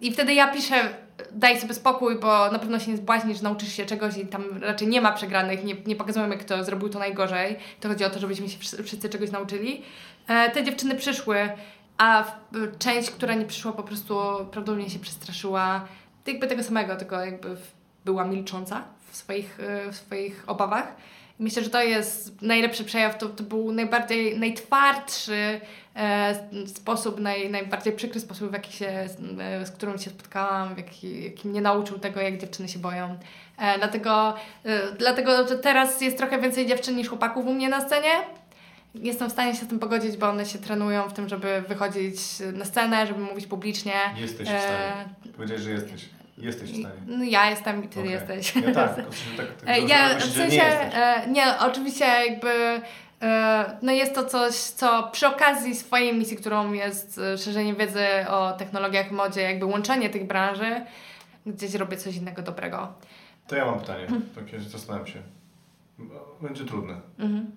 [0.00, 0.88] I wtedy ja piszę,
[1.32, 4.88] daj sobie spokój, bo na pewno się nie zbłaźnisz, nauczysz się czegoś i tam raczej
[4.88, 7.56] nie ma przegranych, nie, nie pokazujemy, kto zrobił to najgorzej.
[7.80, 9.82] To chodzi o to, żebyśmy się wszyscy czegoś nauczyli.
[10.28, 11.48] E, te dziewczyny przyszły,
[11.98, 12.24] a
[12.78, 14.14] część, która nie przyszła, po prostu
[14.50, 15.84] prawdopodobnie się przestraszyła.
[16.26, 17.56] Jakby tego samego, tylko jakby
[18.04, 20.96] była milcząca w swoich, e, w swoich obawach.
[21.38, 25.60] Myślę, że to jest najlepszy przejaw, to, to był najbardziej, najtwardszy
[25.96, 30.78] e, sposób, naj, najbardziej przykry sposób, w jaki się, e, z którym się spotkałam, w
[30.78, 33.18] jaki, jaki mnie nauczył tego, jak dziewczyny się boją.
[33.58, 34.34] E, dlatego,
[34.64, 38.12] e, dlatego, że teraz jest trochę więcej dziewczyn niż chłopaków u mnie na scenie.
[38.94, 42.20] Jestem w stanie się z tym pogodzić, bo one się trenują w tym, żeby wychodzić
[42.52, 43.92] na scenę, żeby mówić publicznie.
[44.16, 45.06] Jesteś w stanie.
[45.26, 46.08] E, Powiedziałeś, że jesteś.
[46.42, 46.94] Jesteś w stanie.
[47.06, 48.12] No ja jestem i ty okay.
[48.12, 48.56] jesteś.
[48.56, 48.96] Ja tak,
[49.36, 52.50] tak, tak ja, w sensie, nie, e, nie, oczywiście jakby
[53.22, 58.06] e, no jest to coś, co przy okazji swojej misji, którą jest e, szerzenie wiedzy
[58.28, 60.84] o technologiach, modzie, jakby łączenie tych branży,
[61.46, 62.92] gdzieś robię coś innego dobrego.
[63.46, 65.22] To ja mam pytanie, takie zastanawiam się.
[66.40, 66.94] Będzie trudne.
[67.18, 67.50] Mhm.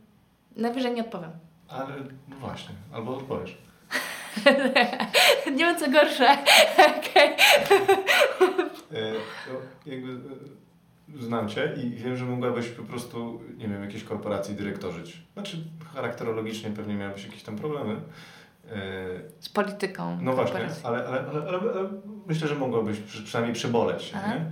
[0.56, 1.32] Najwyżej nie odpowiem.
[1.68, 1.96] Ale
[2.30, 3.58] no właśnie, albo odpowiesz.
[5.56, 6.38] nie ma co gorsze.
[6.98, 7.36] okay.
[8.94, 9.14] E,
[9.86, 15.22] jakby e, znam Cię i wiem, że mogłabyś po prostu, nie wiem, jakiejś korporacji dyrektorzyć.
[15.34, 15.58] Znaczy
[15.94, 18.02] charakterologicznie pewnie miałabyś jakieś tam problemy,
[19.40, 20.18] z polityką.
[20.22, 21.60] No właśnie, ale, ale, ale,
[22.28, 24.14] myślę, że mogłabyś przynajmniej przeboleć.
[24.14, 24.46] Nie?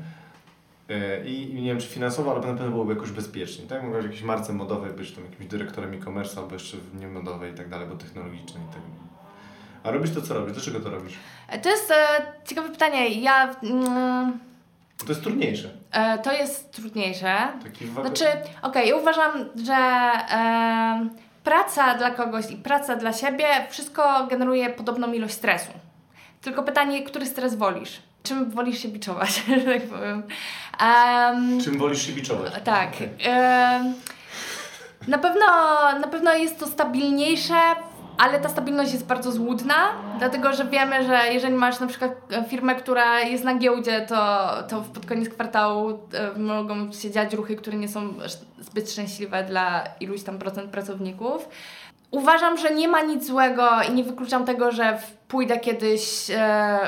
[1.25, 3.67] I, I, nie wiem, czy finansowo, ale na pewno byłoby jakoś bezpiecznie.
[3.67, 3.83] Tak?
[3.83, 7.55] Mogłaś w jakiejś marce modowej być tam jakimś dyrektorem e-commerce albo jeszcze w niemodowej i
[7.55, 9.12] tak dalej, bo technologicznej i tak dalej.
[9.83, 10.53] A robisz to, co robisz?
[10.53, 11.13] Dlaczego to robisz?
[11.61, 13.09] To jest e, ciekawe pytanie.
[13.09, 13.55] Ja...
[13.63, 14.39] Mm,
[15.05, 15.69] to jest trudniejsze.
[15.91, 17.37] E, to jest trudniejsze.
[17.63, 19.31] Taki Znaczy, okej, okay, ja uważam,
[19.65, 21.09] że e,
[21.43, 25.71] praca dla kogoś i praca dla siebie, wszystko generuje podobną ilość stresu.
[26.41, 28.01] Tylko pytanie, który stres wolisz?
[28.23, 30.23] Czym wolisz się biczować, że tak powiem?
[30.81, 32.53] Um, Czym wolisz się biczować?
[32.63, 32.91] Tak.
[32.99, 33.93] Um,
[35.07, 35.45] na pewno,
[35.99, 37.55] na pewno jest to stabilniejsze
[38.17, 39.75] ale ta stabilność jest bardzo złudna,
[40.19, 42.11] dlatego że wiemy, że jeżeli masz na przykład
[42.47, 47.55] firmę, która jest na giełdzie, to, to pod koniec kwartału e, mogą się dziać ruchy,
[47.55, 48.13] które nie są
[48.59, 51.49] zbyt szczęśliwe dla iluś tam procent pracowników.
[52.11, 56.79] Uważam, że nie ma nic złego i nie wykluczam tego, że pójdę kiedyś, e,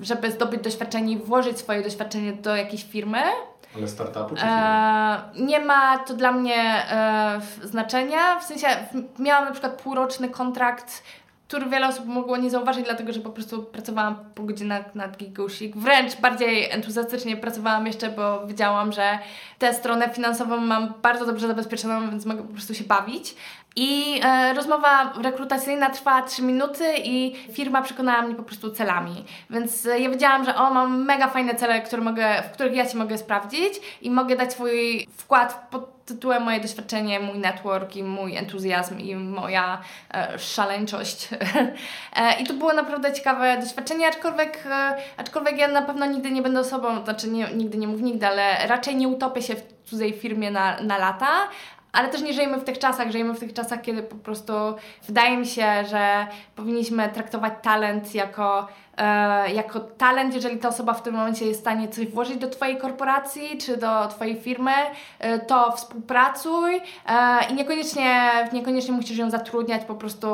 [0.00, 3.22] żeby zdobyć doświadczenie i włożyć swoje doświadczenie do jakiejś firmy,
[3.76, 6.56] ale startupu czy e, Nie ma to dla mnie
[6.90, 8.40] e, znaczenia.
[8.40, 8.66] W sensie
[9.18, 11.02] miałam na przykład półroczny kontrakt
[11.48, 15.76] który wiele osób mogło nie zauważyć, dlatego że po prostu pracowałam po godzinach nad Gigusik.
[15.76, 19.18] Wręcz bardziej entuzjastycznie pracowałam jeszcze, bo wiedziałam, że
[19.58, 23.34] tę stronę finansową mam bardzo dobrze zabezpieczoną, więc mogę po prostu się bawić.
[23.76, 29.24] I e, rozmowa rekrutacyjna trwała 3 minuty i firma przekonała mnie po prostu celami.
[29.50, 32.88] Więc e, ja wiedziałam, że o, mam mega fajne cele, które mogę, w których ja
[32.88, 38.02] się mogę sprawdzić i mogę dać swój wkład pod tytułem moje doświadczenie, mój network i
[38.02, 39.78] mój entuzjazm i moja
[40.14, 41.28] e, szaleńczość.
[42.16, 46.42] e, I to było naprawdę ciekawe doświadczenie, aczkolwiek, e, aczkolwiek ja na pewno nigdy nie
[46.42, 50.12] będę osobą, znaczy nie, nigdy nie mów nigdy, ale raczej nie utopię się w cudzej
[50.12, 51.48] firmie na, na lata,
[51.94, 54.52] ale też nie żyjemy w tych czasach, żyjemy w tych czasach, kiedy po prostu
[55.06, 56.26] wydaje mi się, że
[56.56, 61.62] powinniśmy traktować talent jako E, jako talent, jeżeli ta osoba w tym momencie jest w
[61.62, 64.72] stanie coś włożyć do Twojej korporacji czy do Twojej firmy,
[65.18, 66.80] e, to współpracuj e,
[67.50, 70.26] i niekoniecznie, niekoniecznie musisz ją zatrudniać, po prostu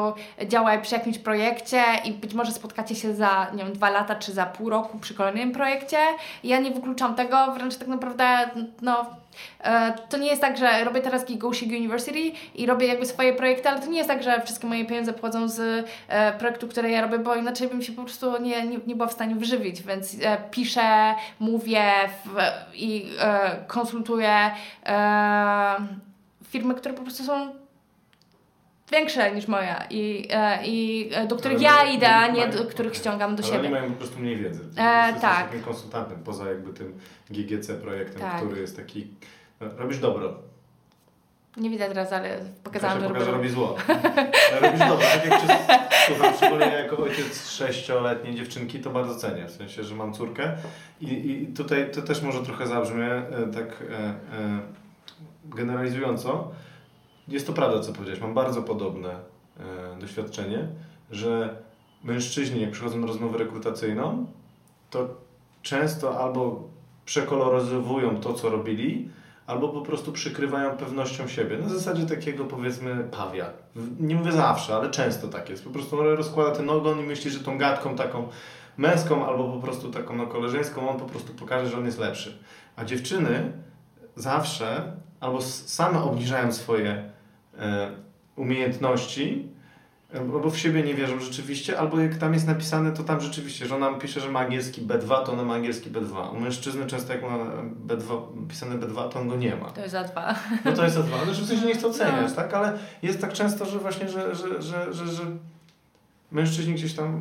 [0.47, 4.33] działaj przy jakimś projekcie i być może spotkacie się za, nie wiem, dwa lata czy
[4.33, 5.99] za pół roku przy kolejnym projekcie.
[6.45, 8.51] Ja nie wykluczam tego, wręcz tak naprawdę,
[8.83, 9.07] no,
[10.09, 13.81] to nie jest tak, że robię teraz Gigosig University i robię jakby swoje projekty, ale
[13.81, 15.87] to nie jest tak, że wszystkie moje pieniądze pochodzą z
[16.39, 19.13] projektu, który ja robię, bo inaczej bym się po prostu nie nie, nie, była w
[19.13, 21.93] stanie wyżywić, więc e, piszę, mówię
[22.25, 22.37] w,
[22.75, 24.51] i e, konsultuję
[24.87, 25.77] e,
[26.45, 27.60] firmy, które po prostu są
[28.93, 32.93] większe niż moja i, e, i e, do których ja idę, a nie do których
[32.93, 33.01] okay.
[33.01, 33.69] ściągam do Ale siebie.
[33.69, 34.65] oni mają po prostu mniej wiedzy.
[34.73, 34.75] E,
[35.21, 35.21] tak.
[35.21, 36.99] takim konsultantem, poza jakby tym
[37.31, 38.37] GGC projektem, tak.
[38.37, 39.09] który jest taki,
[39.61, 40.35] no, robisz dobro,
[41.57, 43.37] nie widać teraz, ale pokazałam, że, pokaże, robi...
[43.37, 43.77] robi zło.
[44.61, 45.07] Robisz dobrze.
[45.07, 45.41] Tak jak
[46.07, 49.47] słucham, szczególnie jako ojciec sześcioletniej dziewczynki, to bardzo cenię.
[49.47, 50.53] W sensie, że mam córkę
[51.01, 53.23] i, i tutaj to też może trochę zabrzmie e,
[53.55, 54.15] tak e, e,
[55.45, 56.53] generalizująco.
[57.31, 58.21] Jest to prawda, co powiedziałeś.
[58.21, 60.69] Mam bardzo podobne e, doświadczenie,
[61.11, 61.63] że
[62.05, 64.27] mężczyźni, jak przychodzą na rozmowę rekrutacyjną,
[64.91, 65.09] to
[65.63, 66.69] często albo
[67.05, 69.11] przekoloryzowują to, co robili,
[69.47, 71.59] albo po prostu przykrywają pewnością siebie.
[71.59, 73.47] Na zasadzie takiego powiedzmy pawia.
[74.01, 75.65] Nie mówię zawsze, ale często tak jest.
[75.65, 78.29] Po prostu rozkłada ten ogon i myśli, że tą gadką taką
[78.77, 82.39] męską albo po prostu taką no, koleżeńską on po prostu pokaże, że on jest lepszy.
[82.77, 83.53] A dziewczyny
[84.17, 87.11] zawsze albo same obniżają swoje
[88.37, 89.51] umiejętności,
[90.15, 93.77] Albo w siebie nie wierzą rzeczywiście, albo jak tam jest napisane, to tam rzeczywiście, że
[93.77, 96.37] ona pisze, że ma angielski B2, to ona ma angielski B2.
[96.37, 97.39] U mężczyzny często jak ma
[97.87, 99.71] B2, pisane B2, to on go nie ma.
[99.71, 100.35] To jest A2.
[100.65, 101.27] No to jest A2.
[101.27, 102.37] No, że w sensie nie chcę oceniać, no.
[102.37, 102.55] tak?
[102.55, 105.23] Ale jest tak często, że właśnie, że, że, że, że, że
[106.33, 107.21] mężczyźni gdzieś tam e,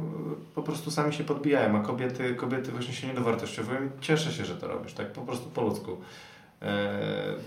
[0.56, 3.80] po prostu sami się podbijają, a kobiety, kobiety właśnie się nie dowartościowują.
[4.02, 5.12] Cieszę się, że to robisz, tak?
[5.12, 5.98] Po prostu po ludzku.
[6.62, 6.90] E,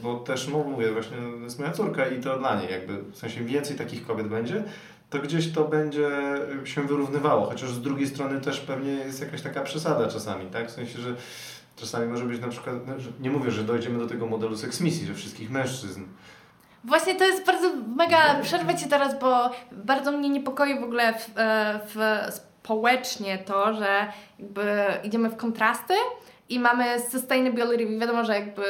[0.02, 3.44] bo też no, mówię, właśnie jest moja córka i to dla niej jakby, w sensie
[3.44, 4.64] więcej takich kobiet będzie,
[5.10, 6.10] to gdzieś to będzie
[6.64, 10.68] się wyrównywało, chociaż z drugiej strony też pewnie jest jakaś taka przesada czasami, tak?
[10.68, 11.14] W sensie, że
[11.76, 15.14] czasami może być na przykład, no, nie mówię, że dojdziemy do tego modelu seksmisji, że
[15.14, 16.02] wszystkich mężczyzn
[16.84, 21.30] Właśnie to jest bardzo mega, przerwę Ci teraz, bo bardzo mnie niepokoi w ogóle w,
[21.36, 21.98] e, w,
[22.34, 25.94] społecznie to, że jakby idziemy w kontrasty,
[26.52, 28.64] i mamy sustainability, wiadomo, że jakby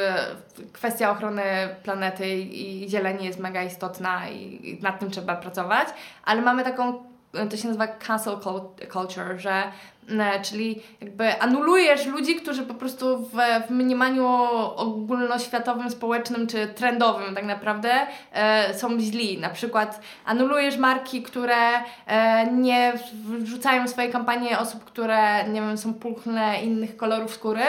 [0.73, 1.43] kwestia ochrony
[1.83, 5.87] planety i zieleni jest mega istotna i nad tym trzeba pracować,
[6.25, 7.03] ale mamy taką,
[7.49, 8.37] to się nazywa cancel
[8.93, 9.63] culture, że
[10.41, 13.31] czyli jakby anulujesz ludzi, którzy po prostu w,
[13.67, 14.27] w mniemaniu
[14.75, 17.91] ogólnoświatowym, społecznym czy trendowym tak naprawdę
[18.33, 19.37] e, są źli.
[19.37, 21.55] Na przykład anulujesz marki, które
[22.07, 22.93] e, nie
[23.39, 27.63] wrzucają w swojej kampanii osób, które nie wiem, są pulchne innych kolorów skóry,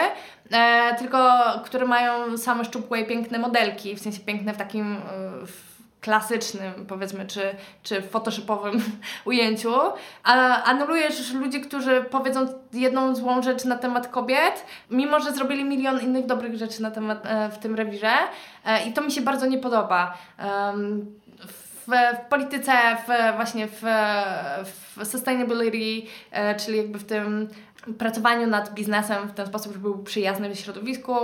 [0.51, 5.74] e, tylko które mają same szczupłe i piękne modelki, w sensie piękne w takim e,
[6.05, 8.81] klasycznym, powiedzmy, czy, czy photoshopowym
[9.25, 9.73] ujęciu,
[10.23, 16.01] a anulujesz ludzi, którzy powiedzą jedną złą rzecz na temat kobiet, mimo że zrobili milion
[16.01, 18.13] innych dobrych rzeczy na temat, e, w tym rewirze
[18.65, 20.17] e, i to mi się bardzo nie podoba.
[21.39, 22.71] W, w polityce,
[23.07, 23.81] w, właśnie w,
[24.63, 27.49] w sustainability, e, czyli jakby w tym
[27.93, 31.15] pracowaniu nad biznesem w ten sposób, żeby był przyjazny w środowisku,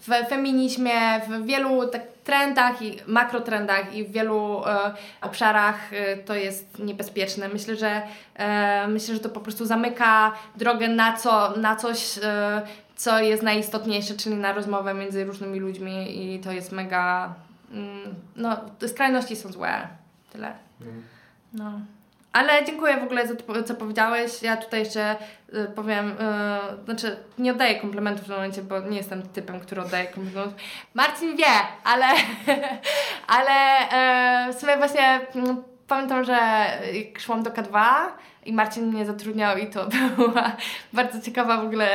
[0.00, 6.34] w feminizmie, w wielu tak trendach i makrotrendach i w wielu e, obszarach e, to
[6.34, 7.48] jest niebezpieczne.
[7.48, 8.02] Myślę, że
[8.34, 12.62] e, myślę, że to po prostu zamyka drogę na co, na coś, e,
[12.96, 17.34] co jest najistotniejsze, czyli na rozmowę między różnymi ludźmi i to jest mega
[17.72, 19.88] mm, no, skrajności są złe.
[20.32, 20.52] Tyle.
[20.80, 21.02] Mhm.
[21.52, 21.80] No.
[22.36, 24.42] Ale dziękuję w ogóle za to, co powiedziałeś.
[24.42, 25.16] Ja tutaj jeszcze
[25.54, 29.82] y, powiem, y, znaczy nie oddaję komplementów w tym momencie, bo nie jestem typem, który
[29.82, 30.60] oddaje komplementów.
[30.94, 31.46] Marcin wie,
[31.84, 32.06] ale,
[33.36, 33.80] ale
[34.48, 36.38] y, w sumie właśnie mm, pamiętam, że
[36.92, 37.84] jak szłam do K2
[38.44, 40.52] i Marcin mnie zatrudniał i to była
[40.92, 41.88] bardzo ciekawa w ogóle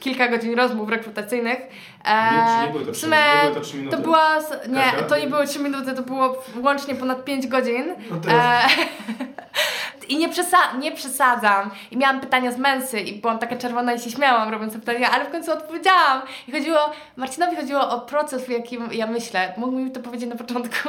[0.00, 1.58] kilka godzin rozmów rekrutacyjnych.
[2.06, 3.96] Nie, czy nie były to w trzy- sumie nie były to trzy minuty?
[3.96, 4.38] to była,
[4.68, 7.84] nie, to nie było 3 minuty, to było łącznie ponad 5 godzin.
[8.10, 8.62] No to jest- E,
[10.08, 11.70] I nie, przesa- nie przesadzam.
[11.90, 15.10] I miałam pytania z mensy i byłam taka czerwona i się śmiałam robiąc te pytania,
[15.10, 16.22] ale w końcu odpowiedziałam.
[16.48, 16.78] I chodziło,
[17.16, 19.52] Marcinowi chodziło o proces, w jakim ja myślę.
[19.56, 20.88] Mógł mi to powiedzieć na początku.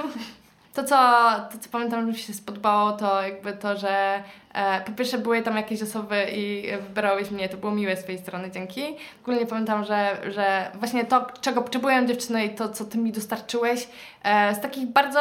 [0.79, 0.95] To co,
[1.51, 5.41] to, co pamiętam, że mi się spodobało, to jakby to, że e, po pierwsze były
[5.41, 8.81] tam jakieś osoby i wybrałeś mnie, to było miłe z twojej strony, dzięki.
[9.21, 13.87] Ogólnie pamiętam, że, że właśnie to, czego potrzebują dziewczyny i to, co ty mi dostarczyłeś,
[14.23, 15.19] e, z takich bardzo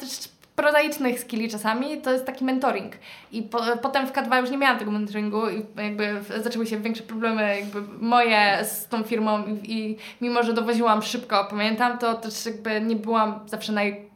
[0.00, 0.10] też
[0.56, 2.92] prozaicznych skilli czasami, to jest taki mentoring.
[3.32, 7.02] I po, potem w K2 już nie miałam tego mentoringu i jakby zaczęły się większe
[7.02, 12.46] problemy jakby moje z tą firmą i, i mimo, że dowoziłam szybko, pamiętam, to też
[12.46, 14.09] jakby nie byłam zawsze naj,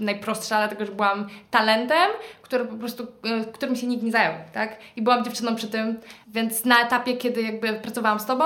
[0.00, 2.10] najprostsza, dlatego że byłam talentem,
[2.42, 4.76] który po prostu, y, którym się nikt nie zajął, tak?
[4.96, 8.44] I byłam dziewczyną przy tym, więc na etapie, kiedy jakby pracowałam z Tobą,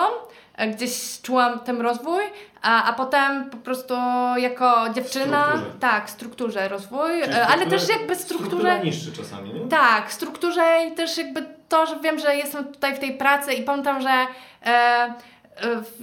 [0.56, 2.22] e, gdzieś czułam ten rozwój,
[2.62, 3.94] a, a potem po prostu
[4.36, 5.78] jako dziewczyna, strukturze.
[5.80, 9.68] tak, strukturze rozwój, e, ale strukturę- też jakby Struktura strukturze, niszczy czasami, nie?
[9.68, 13.62] tak, strukturze i też jakby to, że wiem, że jestem tutaj w tej pracy i
[13.62, 15.14] pamiętam, że e, e,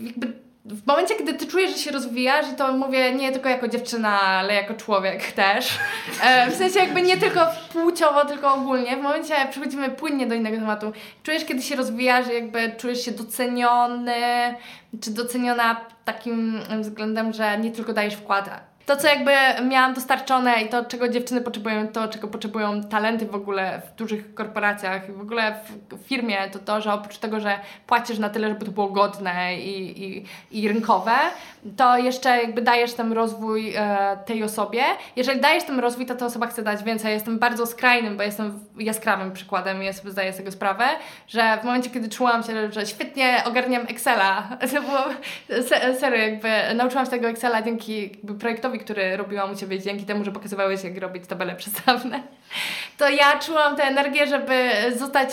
[0.03, 0.33] jakby
[0.65, 4.21] w momencie, kiedy ty czujesz, że się rozwijasz i to mówię nie tylko jako dziewczyna,
[4.21, 5.69] ale jako człowiek też.
[6.23, 8.97] E, w sensie jakby nie tylko płciowo, tylko ogólnie.
[8.97, 10.91] W momencie przechodzimy płynnie do innego tematu.
[11.23, 14.55] Czujesz, kiedy się rozwijasz, jakby czujesz się doceniony,
[15.01, 18.49] czy doceniona takim względem, że nie tylko dajesz wkład,
[18.89, 19.31] to, co jakby
[19.67, 24.33] miałam dostarczone i to, czego dziewczyny potrzebują, to, czego potrzebują talenty w ogóle w dużych
[24.33, 25.55] korporacjach i w ogóle
[25.91, 29.55] w firmie, to to, że oprócz tego, że płacisz na tyle, żeby to było godne
[29.55, 31.11] i, i, i rynkowe,
[31.77, 34.83] to jeszcze jakby dajesz ten rozwój e, tej osobie.
[35.15, 37.13] Jeżeli dajesz ten rozwój, to ta osoba chce dać więcej.
[37.13, 40.85] Jestem bardzo skrajnym, bo jestem jaskrawym przykładem i ja sobie zdaję z tego sprawę,
[41.27, 44.99] że w momencie, kiedy czułam się, że świetnie ogarniam Excela, to było
[45.63, 48.33] se, serio, jakby nauczyłam się tego Excela dzięki jakby
[48.79, 52.23] który robiłam u Ciebie, dzięki temu, że pokazywałeś, jak robić tabele przestawne,
[52.97, 55.29] to ja czułam tę energię, żeby zostać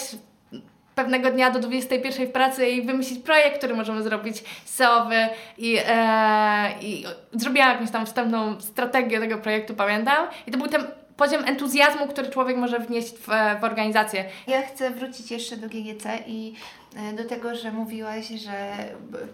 [0.95, 5.29] pewnego dnia do 21 w pracy i wymyślić projekt, który możemy zrobić SEO-owy
[5.59, 10.27] i, e, i zrobiłam jakąś tam wstępną strategię tego projektu, pamiętam.
[10.47, 13.27] I to był ten poziom entuzjazmu, który człowiek może wnieść w,
[13.61, 14.25] w organizację.
[14.47, 16.55] Ja chcę wrócić jeszcze do GGC i
[16.97, 18.73] e, do tego, że mówiłaś, że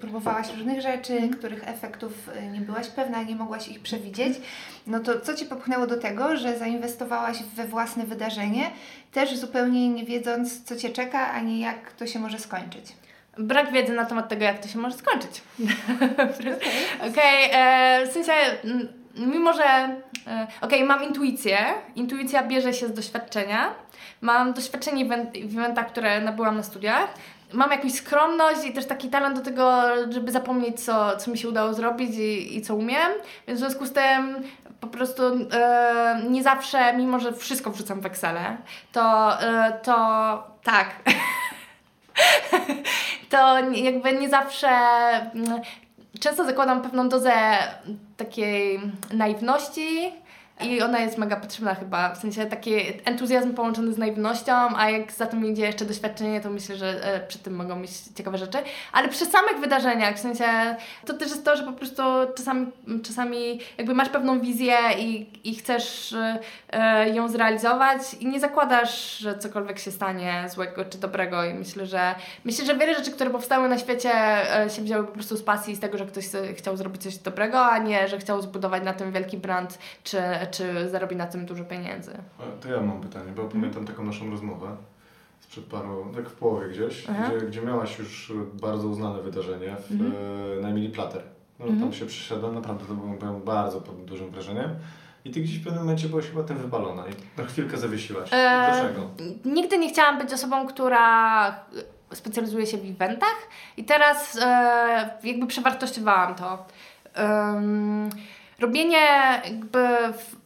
[0.01, 4.39] próbowałaś różnych rzeczy, których efektów e, nie byłaś pewna, nie mogłaś ich przewidzieć.
[4.87, 8.71] No to co Cię popchnęło do tego, że zainwestowałaś we własne wydarzenie,
[9.13, 12.85] też zupełnie nie wiedząc, co Cię czeka, ani jak to się może skończyć?
[13.39, 15.43] Brak wiedzy na temat tego, jak to się może skończyć.
[17.11, 18.33] Okej, e, w sensie,
[18.65, 19.65] mm, mimo że,
[20.27, 21.59] e, okej, mam intuicję,
[21.97, 23.75] intuicja bierze się z doświadczenia,
[24.21, 25.05] mam doświadczenie
[25.45, 27.09] w eventach, które nabyłam na studiach,
[27.53, 31.49] mam jakąś skromność i też taki talent do tego, żeby zapomnieć, co, co mi się
[31.49, 33.13] udało zrobić i, i co umiem,
[33.47, 34.43] więc w związku z tym
[34.81, 35.23] po prostu
[35.53, 38.03] e, nie zawsze, mimo że wszystko wrzucam w
[38.93, 39.95] to, e, to
[40.63, 40.91] tak.
[43.31, 44.69] to jakby nie zawsze.
[46.21, 47.33] Często zakładam pewną dozę
[48.17, 48.81] takiej
[49.13, 50.13] naiwności
[50.65, 55.13] i ona jest mega potrzebna chyba, w sensie taki entuzjazm połączony z naiwnością, a jak
[55.13, 58.59] za tym idzie jeszcze doświadczenie, to myślę, że e, przy tym mogą być ciekawe rzeczy.
[58.93, 60.45] Ale przy samych wydarzeniach, w sensie
[61.07, 62.03] to też jest to, że po prostu
[62.37, 62.67] czasami,
[63.03, 66.15] czasami jakby masz pewną wizję i, i chcesz
[66.73, 71.87] e, ją zrealizować i nie zakładasz, że cokolwiek się stanie złego czy dobrego i myślę,
[71.87, 74.13] że myślę, że wiele rzeczy, które powstały na świecie
[74.65, 77.67] e, się wzięły po prostu z pasji, z tego, że ktoś chciał zrobić coś dobrego,
[77.67, 80.23] a nie, że chciał zbudować na tym wielki brand, czy,
[80.53, 82.13] czy zarobić na tym dużo pieniędzy.
[82.61, 84.77] To ja mam pytanie, bo pamiętam taką naszą rozmowę
[85.41, 90.13] sprzed paru, tak w połowie gdzieś, gdzie, gdzie miałaś już bardzo uznane wydarzenie w, mhm.
[90.63, 91.23] na Emily Plater.
[91.59, 91.83] No, mhm.
[91.83, 94.71] Tam się przyszedłem, naprawdę to było bardzo pod dużym wrażeniem.
[95.25, 98.29] I ty gdzieś w pewnym momencie byłaś chyba tym wybalona i na chwilkę zawiesiłaś.
[98.33, 99.11] Eee, Dlaczego?
[99.45, 101.47] Nigdy nie chciałam być osobą, która
[102.13, 103.37] specjalizuje się w eventach
[103.77, 106.67] i teraz e, jakby przewartościowałam to.
[107.19, 108.11] Um,
[108.61, 109.07] robienie
[109.45, 109.79] jakby
[110.13, 110.37] w,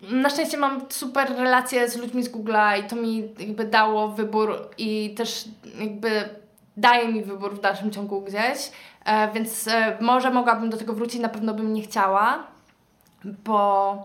[0.00, 4.68] na szczęście mam super relacje z ludźmi z Google'a i to mi jakby dało wybór
[4.78, 5.44] i też
[5.80, 6.28] jakby
[6.76, 8.70] daje mi wybór w dalszym ciągu gdzieś,
[9.04, 12.46] e, więc e, może mogłabym do tego wrócić, na pewno bym nie chciała,
[13.24, 13.96] bo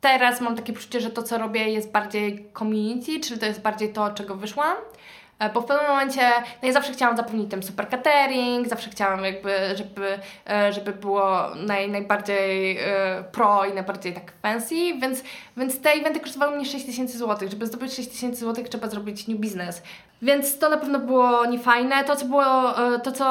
[0.00, 3.92] teraz mam takie poczucie, że to co robię jest bardziej community, czyli to jest bardziej
[3.92, 4.76] to, czego wyszłam.
[5.42, 6.30] E, bo w pewnym momencie,
[6.62, 10.18] no ja zawsze chciałam zapewnić ten super catering, zawsze chciałam jakby, żeby,
[10.50, 15.22] e, żeby było naj, najbardziej e, pro i najbardziej tak fancy, więc,
[15.56, 17.50] więc te eventy kosztowały mnie 6 tysięcy złotych.
[17.50, 19.82] Żeby zdobyć 6 tysięcy złotych trzeba zrobić new business.
[20.22, 22.04] Więc to na pewno było niefajne.
[22.04, 22.44] To co, było,
[23.04, 23.24] to, co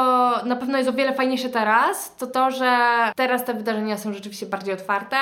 [0.45, 2.77] na pewno jest o wiele fajniejsze teraz, to to, że
[3.15, 5.17] teraz te wydarzenia są rzeczywiście bardziej otwarte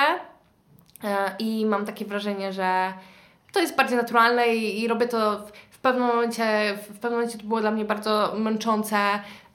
[1.39, 2.93] i mam takie wrażenie, że
[3.51, 5.47] to jest bardziej naturalne i, i robię to
[5.81, 8.97] pewnym momencie, w pewnym momencie to było dla mnie bardzo męczące,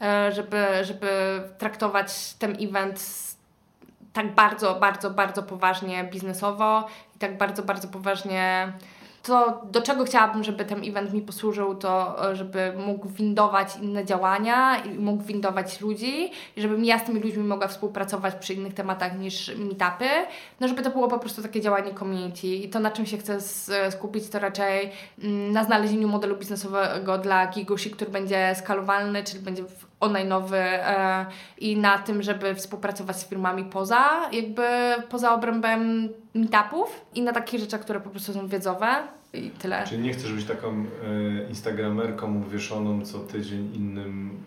[0.01, 1.09] e, żeby, żeby
[1.59, 3.01] traktować ten event
[4.13, 8.73] tak bardzo, bardzo, bardzo poważnie biznesowo i tak bardzo, bardzo poważnie
[9.25, 14.05] to, do czego chciałabym, żeby ten event mi posłużył, to e, żeby mógł windować inne
[14.05, 18.75] działania i mógł windować ludzi i żebym ja z tymi ludźmi mogła współpracować przy innych
[18.75, 20.09] tematach niż meetupy,
[20.61, 23.41] no żeby to było po prostu takie działanie community i to na czym się chcę
[23.91, 24.91] skupić to raczej
[25.23, 29.65] mm, na znalezieniu modelu biznesowego dla Gigushi, który będzie skalowalny, czyli będzie
[30.05, 31.27] online'owy e,
[31.59, 34.63] i na tym, żeby współpracować z firmami poza, jakby
[35.09, 38.87] poza obrębem meetupów i na takich rzeczach, które po prostu są wiedzowe
[39.33, 39.85] i tyle.
[39.87, 40.85] Czyli nie chcesz być taką e,
[41.49, 44.43] instagramerką uwieszoną co tydzień innym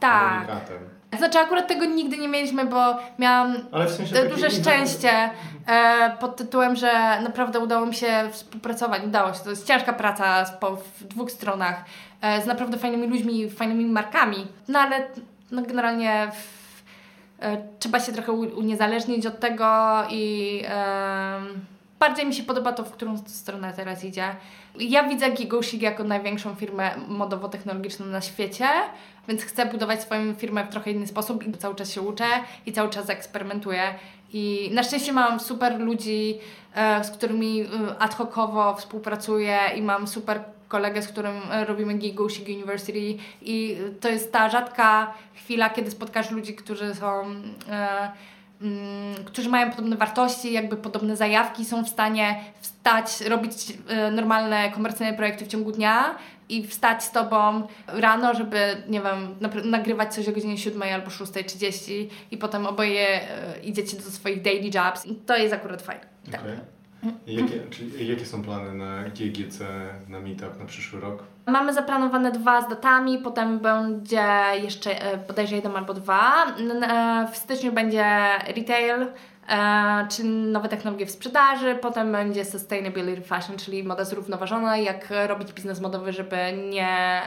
[0.00, 0.30] tak.
[0.30, 0.93] komunikatem.
[1.18, 3.56] Znaczy akurat tego nigdy nie mieliśmy, bo miałam
[3.86, 5.30] w sensie duże szczęście
[5.66, 9.04] e, pod tytułem, że naprawdę udało mi się współpracować.
[9.04, 9.40] Udało się.
[9.40, 11.84] To jest ciężka praca po, w dwóch stronach
[12.20, 14.46] e, z naprawdę fajnymi ludźmi, fajnymi markami.
[14.68, 15.06] No ale
[15.50, 16.82] no, generalnie w,
[17.44, 19.66] e, trzeba się trochę uniezależnić od tego
[20.10, 21.40] i e,
[21.98, 24.24] bardziej mi się podoba to, w którą stronę teraz idzie.
[24.78, 28.68] Ja widzę Gigosik jako największą firmę modowo-technologiczną na świecie,
[29.28, 32.24] więc chcę budować swoją firmę w trochę inny sposób i cały czas się uczę
[32.66, 33.94] i cały czas eksperymentuję.
[34.32, 36.38] I na szczęście mam super ludzi,
[36.74, 37.66] e, z którymi e,
[37.98, 44.08] ad hocowo współpracuję i mam super kolegę, z którym e, robimy Gigosik University i to
[44.08, 47.24] jest ta rzadka chwila, kiedy spotkasz ludzi, którzy są
[48.60, 53.52] Mm, którzy mają podobne wartości, jakby podobne zajawki, są w stanie wstać, robić
[54.12, 56.14] normalne komercyjne projekty w ciągu dnia
[56.48, 59.34] i wstać z Tobą rano, żeby, nie wiem,
[59.64, 64.70] nagrywać coś o godzinie 7 albo 6.30 i potem oboje e, idziecie do swoich daily
[64.74, 65.06] jobs.
[65.26, 66.06] To jest akurat fajne.
[66.30, 66.40] Tak.
[66.40, 66.74] Okay.
[67.26, 69.64] Jakie, czyli jakie są plany na GGC,
[70.08, 71.22] na Meetup na przyszły rok?
[71.46, 74.26] Mamy zaplanowane dwa z datami, potem będzie
[74.62, 76.46] jeszcze e, bodajże jeden albo dwa.
[76.46, 78.04] E, w styczniu będzie
[78.56, 79.06] retail,
[79.48, 85.52] e, czyli nowe technologie w sprzedaży, potem będzie sustainability fashion, czyli moda zrównoważona, jak robić
[85.52, 86.36] biznes modowy, żeby
[86.70, 87.22] nie,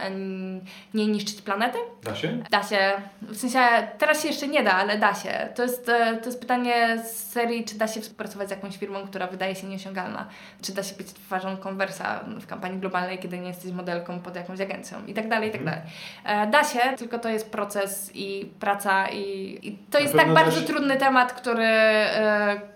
[0.94, 1.78] nie niszczyć planety.
[2.04, 2.44] Da się?
[2.52, 2.92] Da się.
[3.22, 3.60] W sensie
[3.98, 5.50] teraz się jeszcze nie da, ale da się.
[5.56, 5.86] To jest,
[6.22, 9.68] to jest pytanie z serii, czy da się współpracować z jakąś firmą, która wydaje się
[9.68, 10.28] nieosiągalna.
[10.62, 14.62] Czy da się być twarzą konwersa w kampanii globalnej, kiedy nie jesteś modelką pod jakąś
[14.62, 15.82] agencją i tak dalej, i tak mhm.
[16.26, 16.52] dalej.
[16.52, 20.98] Da się, tylko to jest proces i praca i, i to jest tak bardzo trudny
[20.98, 21.68] temat, który
[22.07, 22.07] E,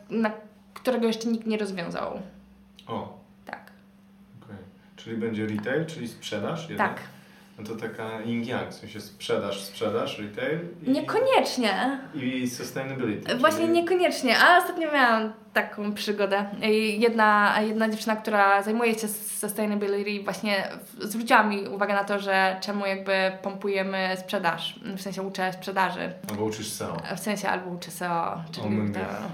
[0.09, 0.31] na
[0.73, 2.21] którego jeszcze nikt nie rozwiązał.
[2.87, 3.19] O.
[3.45, 3.71] Tak.
[4.43, 4.57] Okay.
[4.95, 6.69] Czyli będzie retail, czyli sprzedaż?
[6.69, 6.93] Jednak?
[6.93, 7.03] Tak.
[7.61, 10.59] No to taka yin yang, w sensie sprzedaż, sprzedaż, retail.
[10.83, 11.99] I, niekoniecznie.
[12.15, 13.35] I sustainability.
[13.35, 13.73] Właśnie czyli...
[13.73, 16.45] niekoniecznie, a ostatnio miałam taką przygodę.
[16.97, 20.67] Jedna, jedna dziewczyna, która zajmuje się sustainability właśnie
[20.99, 26.13] zwróciła mi uwagę na to, że czemu jakby pompujemy sprzedaż, w sensie uczę sprzedaży.
[26.29, 26.97] Albo uczysz SEO.
[27.15, 28.41] W sensie albo uczę SEO.
[28.51, 28.67] Czyli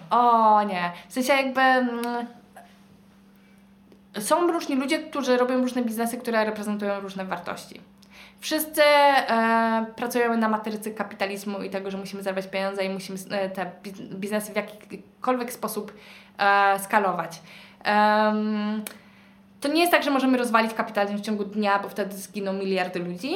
[0.10, 2.28] o, o nie, w sensie jakby mm,
[4.20, 7.82] są różni ludzie, którzy robią różne biznesy, które reprezentują różne wartości.
[8.40, 13.50] Wszyscy e, pracujemy na matrycy kapitalizmu i tego, że musimy zarabiać pieniądze i musimy e,
[13.50, 13.72] te
[14.14, 15.94] biznesy w jakikolwiek sposób
[16.38, 17.42] e, skalować.
[19.62, 23.00] To nie jest tak, że możemy rozwalić kapitalizm w ciągu dnia, bo wtedy zginą miliardy
[23.00, 23.34] ludzi,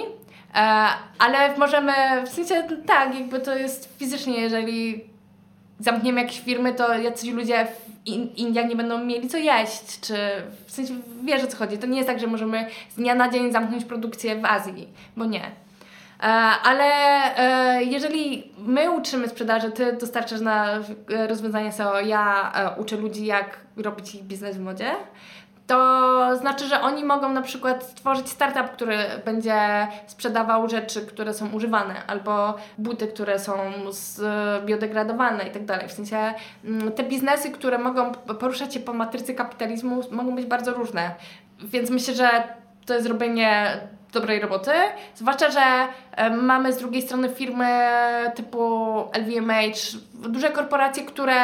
[0.56, 0.88] e,
[1.20, 1.94] ale możemy,
[2.26, 5.06] w sensie tak, jakby to jest fizycznie, jeżeli
[5.82, 8.08] zamkniemy jakieś firmy, to jacyś ludzie w
[8.38, 10.16] Indiach nie będą mieli co jeść, czy
[10.66, 11.78] w sensie wiesz o co chodzi.
[11.78, 15.26] To nie jest tak, że możemy z dnia na dzień zamknąć produkcję w Azji, bo
[15.26, 15.42] nie.
[15.44, 16.24] E,
[16.64, 16.86] ale
[17.38, 20.80] e, jeżeli my uczymy sprzedaży, ty dostarczasz na
[21.28, 24.92] rozwiązanie SEO, ja uczę ludzi jak robić ich biznes w modzie,
[25.72, 31.50] to znaczy, że oni mogą na przykład stworzyć startup, który będzie sprzedawał rzeczy, które są
[31.52, 33.54] używane, albo buty, które są
[34.66, 35.88] biodegradowane i tak dalej.
[35.88, 36.34] W sensie
[36.66, 41.16] mm, te biznesy, które mogą poruszać się po matrycy kapitalizmu, mogą być bardzo różne.
[41.64, 42.30] Więc myślę, że
[42.86, 43.78] to jest robienie
[44.14, 44.72] dobrej roboty.
[45.16, 45.88] Zwłaszcza, że
[46.32, 47.90] mamy z drugiej strony firmy
[48.36, 49.98] typu LVMH,
[50.30, 51.36] duże korporacje, które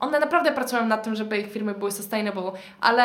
[0.00, 3.02] one naprawdę pracują nad tym, żeby ich firmy były sustainable, ale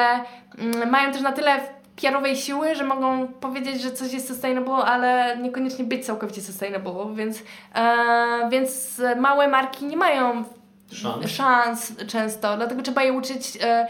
[0.57, 1.59] mm, mają też na tyle
[2.01, 7.43] PR-owej siły, że mogą powiedzieć, że coś jest sustainable, ale niekoniecznie być całkowicie sustainable, więc,
[7.75, 10.43] e, więc małe marki nie mają
[10.91, 11.31] szans.
[11.31, 13.87] szans często, dlatego trzeba je uczyć e,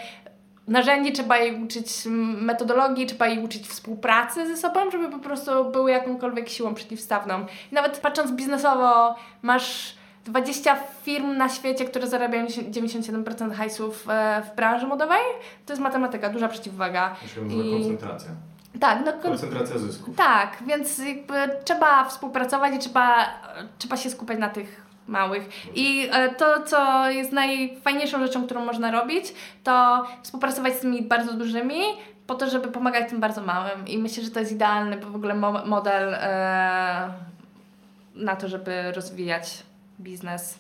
[0.68, 1.88] narzędzi, trzeba jej uczyć
[2.42, 7.46] metodologii, trzeba jej uczyć współpracy ze sobą, żeby po prostu były jakąkolwiek siłą przeciwstawną.
[7.72, 9.96] I nawet patrząc biznesowo, masz
[10.26, 15.22] 20 firm na świecie, które zarabiają 97% hajsów e, w branży modowej.
[15.66, 17.16] To jest matematyka, duża przeciwwaga.
[17.50, 17.72] I...
[17.72, 18.32] koncentracja.
[18.80, 20.16] Tak, no, koncentracja zysków.
[20.16, 21.34] Tak, więc jakby
[21.66, 23.26] trzeba współpracować i trzeba,
[23.78, 25.50] trzeba się skupiać na tych małych.
[25.76, 31.34] I e, to, co jest najfajniejszą rzeczą, którą można robić, to współpracować z tymi bardzo
[31.34, 31.82] dużymi,
[32.28, 33.88] po to, żeby pomagać tym bardzo małym.
[33.88, 37.14] I myślę, że to jest idealny w ogóle model e,
[38.16, 39.64] na to, żeby rozwijać
[40.02, 40.58] biznes.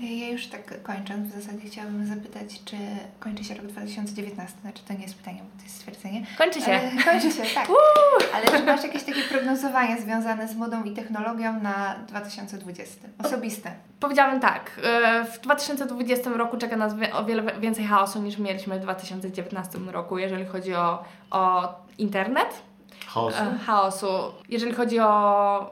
[0.00, 2.76] Ja już tak kończąc, w zasadzie chciałabym zapytać, czy
[3.20, 4.60] kończy się rok 2019?
[4.60, 6.26] Znaczy to nie jest pytanie, bo to jest stwierdzenie.
[6.38, 6.72] Kończy się.
[6.72, 7.68] Ale, kończy się, tak.
[8.34, 13.08] Ale czy masz jakieś takie prognozowania związane z modą i technologią na 2020?
[13.24, 13.72] Osobiste.
[14.00, 14.80] Powiedziałabym tak.
[14.82, 20.18] E, w 2020 roku czeka nas o wiele więcej chaosu niż mieliśmy w 2019 roku,
[20.18, 22.62] jeżeli chodzi o, o internet.
[23.06, 23.42] Chaosu?
[23.42, 24.06] E, chaosu.
[24.48, 25.70] Jeżeli chodzi o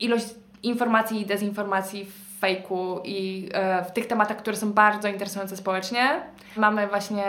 [0.00, 0.26] ilość
[0.62, 2.06] informacji i dezinformacji
[2.42, 6.22] fejku i e, w tych tematach, które są bardzo interesujące społecznie.
[6.56, 7.24] Mamy właśnie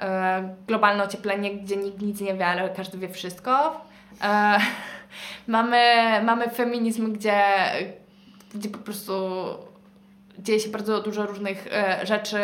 [0.00, 3.80] e, globalne ocieplenie, gdzie nikt nic nie wie, ale każdy wie wszystko.
[4.22, 4.58] E,
[5.56, 5.80] mamy,
[6.24, 7.42] mamy feminizm, gdzie,
[8.54, 9.14] gdzie po prostu
[10.38, 12.38] dzieje się bardzo dużo różnych e, rzeczy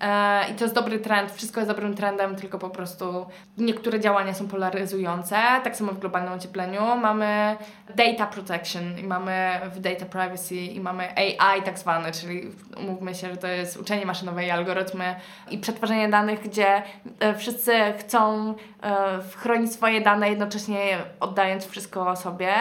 [0.00, 3.26] e, i to jest dobry trend, wszystko jest dobrym trendem, tylko po prostu
[3.58, 5.36] niektóre działania są polaryzujące.
[5.64, 6.80] Tak samo w globalnym ociepleniu.
[7.02, 7.56] Mamy
[7.94, 13.30] data protection i mamy w data privacy i mamy AI tak zwane, czyli umówmy się,
[13.30, 15.14] że to jest uczenie maszynowe i algorytmy
[15.50, 16.82] i przetwarzanie danych, gdzie
[17.20, 22.52] e, wszyscy chcą e, chronić swoje dane, jednocześnie oddając wszystko sobie.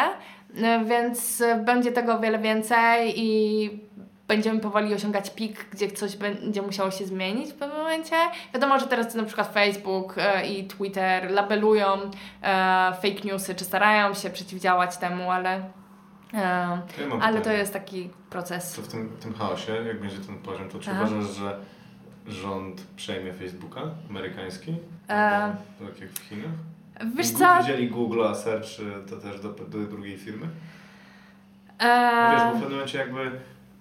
[0.62, 3.70] E, więc będzie tego o wiele więcej i
[4.28, 8.16] będziemy powoli osiągać pik, gdzie coś będzie musiało się zmienić w pewnym momencie.
[8.54, 14.14] Wiadomo, że teraz na przykład Facebook e, i Twitter labelują e, fake newsy, czy starają
[14.14, 15.56] się przeciwdziałać temu, ale,
[16.34, 16.82] e,
[17.22, 18.76] ale to jest taki proces.
[18.76, 21.04] To w tym, tym chaosie, jak będzie ten poziom, to czy Aha.
[21.04, 21.60] uważasz, że
[22.28, 24.72] rząd przejmie Facebooka amerykański?
[25.10, 25.56] E...
[25.80, 26.52] Tak jak w Chinach?
[27.16, 27.58] Wiesz co?
[27.60, 28.68] Widzieli Google, a Search
[29.10, 30.48] to też do, do drugiej firmy?
[31.80, 32.12] E...
[32.24, 33.32] No wiesz, bo w pewnym momencie jakby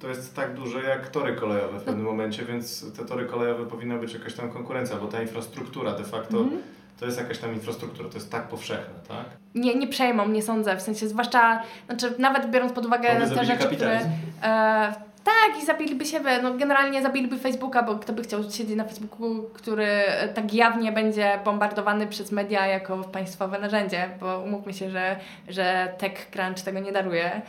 [0.02, 3.96] to jest tak duże jak tory kolejowe w pewnym momencie, więc te tory kolejowe powinna
[3.96, 6.62] być jakaś tam konkurencja, bo ta infrastruktura de facto mm.
[7.00, 9.24] to jest jakaś tam infrastruktura, to jest tak powszechne, tak?
[9.54, 13.76] Nie, nie przejmą, nie sądzę, w sensie zwłaszcza, znaczy nawet biorąc pod uwagę te rzeczy,
[13.76, 14.00] które...
[14.42, 14.94] E,
[15.24, 19.42] tak, i zabiliby siebie, no generalnie zabiliby Facebooka, bo kto by chciał siedzieć na Facebooku,
[19.54, 19.88] który
[20.34, 25.16] tak jawnie będzie bombardowany przez media jako państwowe narzędzie, bo umówmy się, że,
[25.48, 27.42] że TechCrunch tego nie daruje.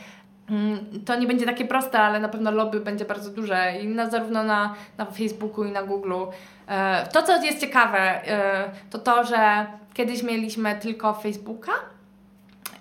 [0.50, 4.10] Mm, to nie będzie takie proste, ale na pewno lobby będzie bardzo duże i na,
[4.10, 6.32] zarówno na, na Facebooku i na Googleu.
[6.66, 11.72] E, to, co jest ciekawe, e, to to, że kiedyś mieliśmy tylko Facebooka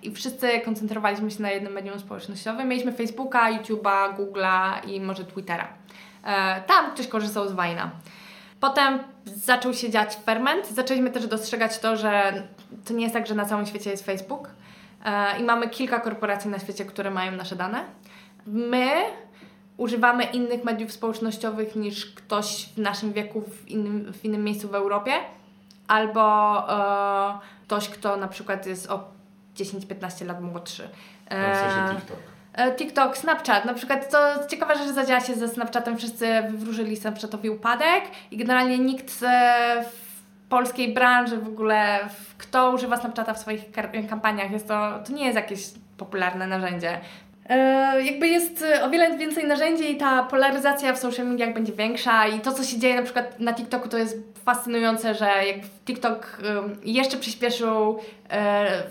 [0.02, 2.68] i wszyscy koncentrowaliśmy się na jednym medium społecznościowym.
[2.68, 5.68] Mieliśmy Facebooka, YouTube'a, Google'a i może Twittera.
[6.24, 7.92] E, tam ktoś korzystał z Wajna.
[8.60, 10.68] Potem zaczął się dziać ferment.
[10.68, 12.44] Zaczęliśmy też dostrzegać to, że
[12.86, 14.50] to nie jest tak, że na całym świecie jest Facebook
[15.40, 17.84] i mamy kilka korporacji na świecie, które mają nasze dane.
[18.46, 18.92] My
[19.78, 24.76] używamy innych mediów społecznościowych niż ktoś w naszym wieku w innym, w innym miejscu w
[24.76, 25.12] Europie,
[25.88, 26.22] albo
[26.70, 29.04] e, ktoś, kto na przykład jest o
[29.56, 30.90] 10-15 lat młodszy.
[31.32, 32.18] No, w sensie E, TikTok.
[32.54, 33.66] E, TikTok, Snapchat.
[33.66, 35.98] Na przykład to ciekawe, że zadziała się ze Snapchatem.
[35.98, 40.03] Wszyscy wywróżyli Snapchatowi upadek i generalnie nikt e, w
[40.54, 42.00] polskiej branży w ogóle,
[42.38, 43.62] kto używa Snapchata w swoich
[44.10, 45.60] kampaniach, jest to, to nie jest jakieś
[45.98, 47.00] popularne narzędzie.
[47.50, 51.74] E, jakby jest e, o wiele więcej narzędzi i ta polaryzacja w social mediach będzie
[51.74, 55.58] większa i to, co się dzieje na przykład na TikToku, to jest fascynujące, że jak
[55.86, 56.42] TikTok
[56.84, 58.00] jeszcze przyspieszył
[58.30, 58.84] e,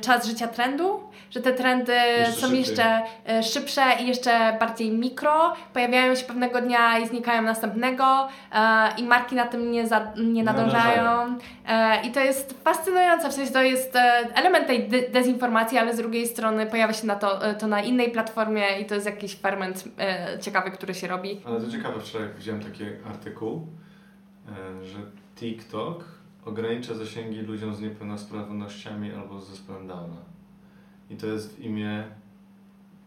[0.00, 1.00] czas życia trendu,
[1.30, 2.58] że te trendy Jeszcze są szybciej.
[2.58, 8.88] jeszcze e, szybsze i jeszcze bardziej mikro, pojawiają się pewnego dnia i znikają następnego e,
[8.98, 11.38] i marki na tym nie, za, nie nadążają.
[11.68, 13.98] E, I to jest fascynujące, w sensie to jest
[14.34, 18.10] element tej de- dezinformacji, ale z drugiej strony pojawia się na to, to na innej
[18.10, 19.84] platformie i to jest jakiś ferment
[20.40, 21.40] ciekawy, który się robi.
[21.46, 23.66] Ale to ciekawe, wczoraj widziałem taki artykuł,
[24.82, 24.98] że
[25.36, 26.04] TikTok
[26.44, 30.16] ogranicza zasięgi ludziom z niepełnosprawnościami albo z zespołem Downa.
[31.10, 32.04] I to jest w imię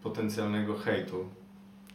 [0.04, 1.30] potencjalnego hejtu.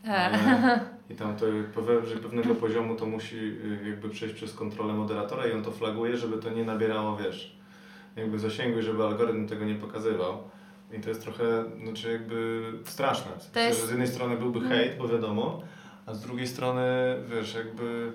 [0.08, 0.80] E,
[1.10, 5.52] I tam to powyżej pewnego poziomu to musi y, jakby przejść przez kontrolę moderatora i
[5.52, 7.56] on to flaguje, żeby to nie nabierało, wiesz,
[8.16, 10.38] jakby zasięgu i żeby algorytm tego nie pokazywał.
[10.92, 13.30] I to jest trochę, znaczy jakby straszne.
[13.38, 15.62] W sensie, jest- że z jednej strony byłby hejt, bo wiadomo,
[16.06, 16.82] a z drugiej strony,
[17.30, 18.12] wiesz, jakby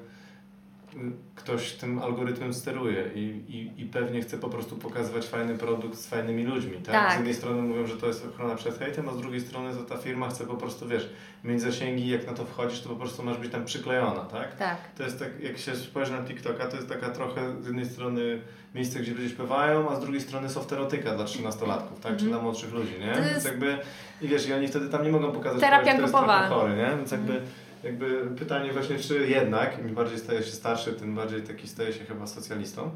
[1.36, 6.08] ktoś tym algorytmem steruje i, i, i pewnie chce po prostu pokazywać fajny produkt z
[6.08, 6.86] fajnymi ludźmi, tak?
[6.95, 7.12] Tak.
[7.14, 9.80] Z jednej strony mówią, że to jest ochrona przed hejtem, a z drugiej strony że
[9.80, 11.10] ta firma chce po prostu, wiesz,
[11.43, 14.56] mieć zasięgi, jak na to wchodzisz, to po prostu masz być tam przyklejona, tak?
[14.58, 14.78] tak.
[14.98, 18.41] To jest tak, jak się spojrzy na TikToka, to jest taka trochę z jednej strony
[18.76, 22.12] miejsce, gdzie ludzie śpiewają, a z drugiej strony softerotyka dla trzynastolatków, tak?
[22.18, 22.32] Czy Mhm.
[22.32, 23.12] dla młodszych ludzi, nie?
[23.14, 23.78] To Więc jest- jakby,
[24.22, 26.98] i wiesz, i oni wtedy tam nie mogą pokazać Terapia kogoś, jest chory, nie?
[26.98, 27.41] Więc jakby,
[27.88, 32.05] jakby pytanie właśnie, czy jednak, im bardziej staje się starszy, tym bardziej taki staje się
[32.05, 32.91] chyba socjalistą,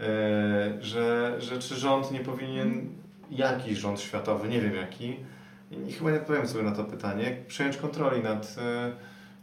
[0.00, 2.88] e, że, że czy rząd nie powinien,
[3.30, 5.16] jakiś rząd światowy, nie wiem jaki,
[5.88, 8.92] i chyba nie odpowiem sobie na to pytanie, przejąć kontroli nad, e,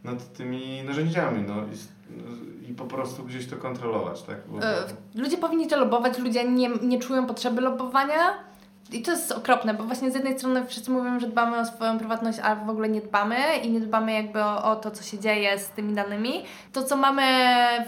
[0.03, 4.37] nad tymi narzędziami, no i, i po prostu gdzieś to kontrolować, tak?
[4.47, 4.83] Bo, E,
[5.15, 8.50] Ludzie powinni to lobować, ludzie nie, nie czują potrzeby lobowania.
[8.91, 11.97] I to jest okropne, bo właśnie z jednej strony wszyscy mówią, że dbamy o swoją
[11.99, 15.19] prywatność, a w ogóle nie dbamy i nie dbamy jakby o, o to, co się
[15.19, 16.43] dzieje z tymi danymi.
[16.73, 17.23] To, co mamy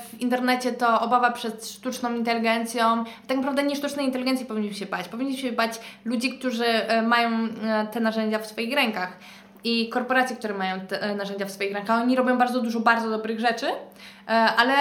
[0.09, 3.03] w internecie, to obawa przed sztuczną inteligencją.
[3.27, 5.07] Tak naprawdę nie sztucznej inteligencji powinniśmy się bać.
[5.07, 9.17] Powinniśmy się bać ludzi, którzy e, mają e, te narzędzia w swoich rękach.
[9.63, 13.09] I korporacje, które mają te e, narzędzia w swoich rękach, oni robią bardzo dużo bardzo
[13.09, 13.67] dobrych rzeczy,
[14.57, 14.75] ale,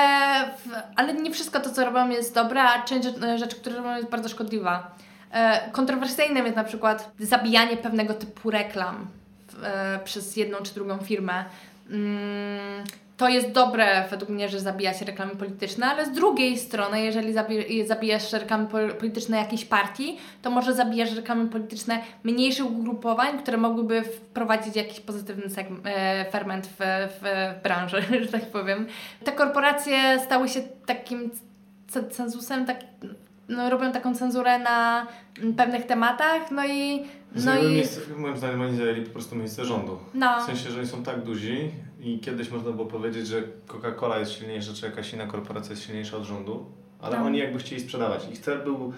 [0.97, 4.11] ale nie wszystko to, co robią jest dobre, a część rzecz- rzeczy, które robią jest
[4.11, 4.91] bardzo szkodliwa.
[5.33, 9.07] E, Kontrowersyjnym jest na przykład zabijanie pewnego typu reklam
[9.65, 11.45] e, przez jedną czy drugą firmę.
[11.91, 12.85] Mm,
[13.17, 17.35] To jest dobre według mnie, że zabija się reklamy polityczne, ale z drugiej strony, jeżeli
[17.35, 23.57] zabi- zabijasz reklamy pol- polityczne jakiejś partii, to może zabijasz reklamy polityczne mniejszych ugrupowań, które
[23.57, 25.45] mogłyby wprowadzić jakiś pozytywny
[25.85, 26.75] e, ferment w,
[27.21, 28.87] w, branży, że tak powiem.
[29.25, 31.31] Te korporacje stały się takim
[32.11, 32.77] cenzusem, tak,
[33.57, 35.07] no, robią taką cenzurę na
[35.43, 37.03] mm, pewnych tematach, no i
[37.45, 39.99] no i miejsce, moim zdaniem oni zajęli po prostu miejsce rządu.
[40.15, 44.19] no, W sensie, że oni są tak duzi i kiedyś można było powiedzieć, że Coca-Cola
[44.19, 46.67] jest silniejsza, czy jakaś inna korporacja jest silniejsza od rządu,
[47.01, 47.25] ale No.
[47.27, 48.29] oni jakby chcieli sprzedawać.
[48.33, 48.93] Ich cel był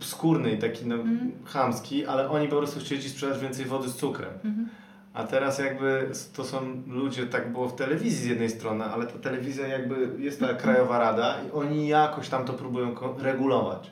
[0.00, 1.32] skórny i taki no, Mhm.
[1.44, 4.30] chamski, ale oni po prostu chcieli ci sprzedać więcej wody z cukrem.
[4.44, 4.68] Mhm.
[5.14, 9.18] A teraz jakby to są ludzie, tak było w telewizji z jednej strony, ale ta
[9.18, 13.90] telewizja jakby jest ta krajowa rada i oni jakoś tam to próbują regulować.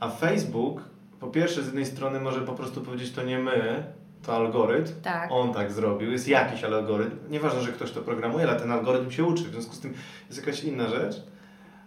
[0.00, 0.80] A Facebook
[1.20, 3.84] po pierwsze z jednej strony może po prostu powiedzieć to nie my,
[4.22, 5.28] to algorytm, tak.
[5.32, 9.24] on tak zrobił, jest jakiś algorytm, nieważne, że ktoś to programuje, ale ten algorytm się
[9.24, 9.94] uczy, w związku z tym
[10.28, 11.22] jest jakaś inna rzecz.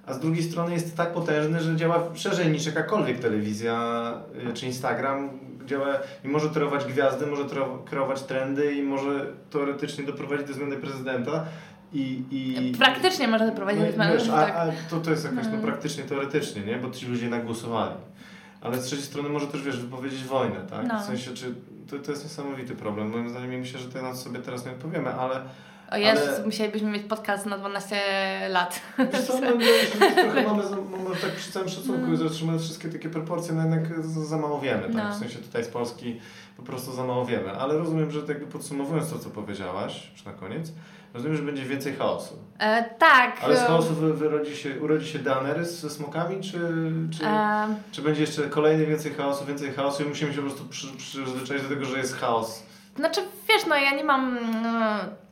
[0.06, 4.14] A z drugiej strony jest tak potężny, że działa szerzej niż jakakolwiek telewizja
[4.50, 5.30] y, czy Instagram.
[5.66, 7.44] Działa i może kierować gwiazdy, może
[7.90, 11.46] kierować trendy i może teoretycznie doprowadzić do zmiany prezydenta.
[11.94, 14.56] I, i, Praktycznie może doprowadzić do no, zmiany, wiesz, tak.
[14.56, 15.62] a, a to, to jest jakaś no, Mm.
[15.62, 16.78] praktycznie teoretycznie, nie?
[16.78, 17.96] Bo ci ludzie jednak głosowali.
[18.62, 20.88] Ale z trzeciej strony może też, wiesz, wypowiedzieć wojnę, tak?
[20.88, 21.00] No.
[21.00, 21.56] W sensie, czy
[21.90, 23.10] to, to jest niesamowity problem.
[23.10, 25.42] Moim zdaniem, myślę, że to sobie teraz nie odpowiemy, ale
[25.94, 28.02] O Jezus, ale- musielibyśmy mieć podcast na 12
[28.50, 28.82] lat.
[29.14, 29.52] wiesz co, no,
[30.24, 32.12] trochę mamy, za, mamy tak przy całym szacunku,
[32.52, 32.60] No.
[32.60, 34.94] wszystkie takie proporcje, no jednak za, mało wiemy, tak?
[34.94, 35.12] No.
[35.16, 36.20] W sensie tutaj z Polski
[36.58, 37.52] po prostu za mało wiemy.
[37.52, 40.72] Ale rozumiem, że tak podsumowując to, co powiedziałaś, już na koniec,
[41.14, 42.38] rozumiem, że będzie więcej chaosu.
[42.60, 43.38] E, tak.
[43.44, 46.60] Ale z chaosu wy, wyrodzi się, urodzi się Daenerys ze smokami, czy,
[47.18, 50.66] czy, e, czy będzie jeszcze kolejny więcej chaosu, więcej chaosu i musimy się po prostu
[50.66, 52.64] przy, przyzwyczaić do tego, że jest chaos.
[52.96, 55.23] Znaczy, wiesz, no ja nie mam e,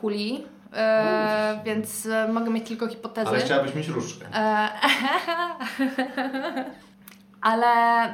[0.00, 3.28] kuli e, więc e, mogę mieć tylko hipotezy.
[3.28, 4.26] Ale chciałabyś mieć różdżkę.
[4.34, 4.68] E,
[7.46, 7.66] Ale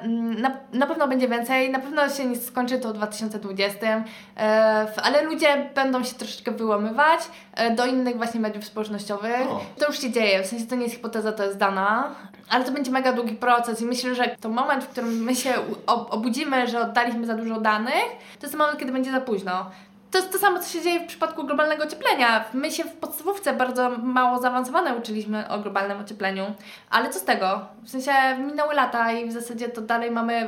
[0.02, 4.04] mm, na, na pewno będzie więcej, na pewno się nie skończy to w 2020,
[4.36, 7.20] e, ale ludzie będą się troszeczkę wyłamywać
[7.54, 9.50] e, do innych właśnie mediów społecznościowych.
[9.50, 9.60] O.
[9.78, 12.14] To już się dzieje, w sensie to nie jest hipoteza, to jest dana,
[12.48, 15.54] ale to będzie mega długi proces i myślę, że to moment, w którym my się
[15.86, 18.04] obudzimy, że oddaliśmy za dużo danych,
[18.40, 19.70] to jest moment, kiedy będzie za późno.
[20.12, 22.44] To jest to samo, co się dzieje w przypadku globalnego ocieplenia.
[22.54, 26.54] My się w podstawówce bardzo mało zaawansowane uczyliśmy o globalnym ociepleniu,
[26.90, 27.60] ale co z tego?
[27.82, 30.46] W sensie minęły lata i w zasadzie to dalej mamy,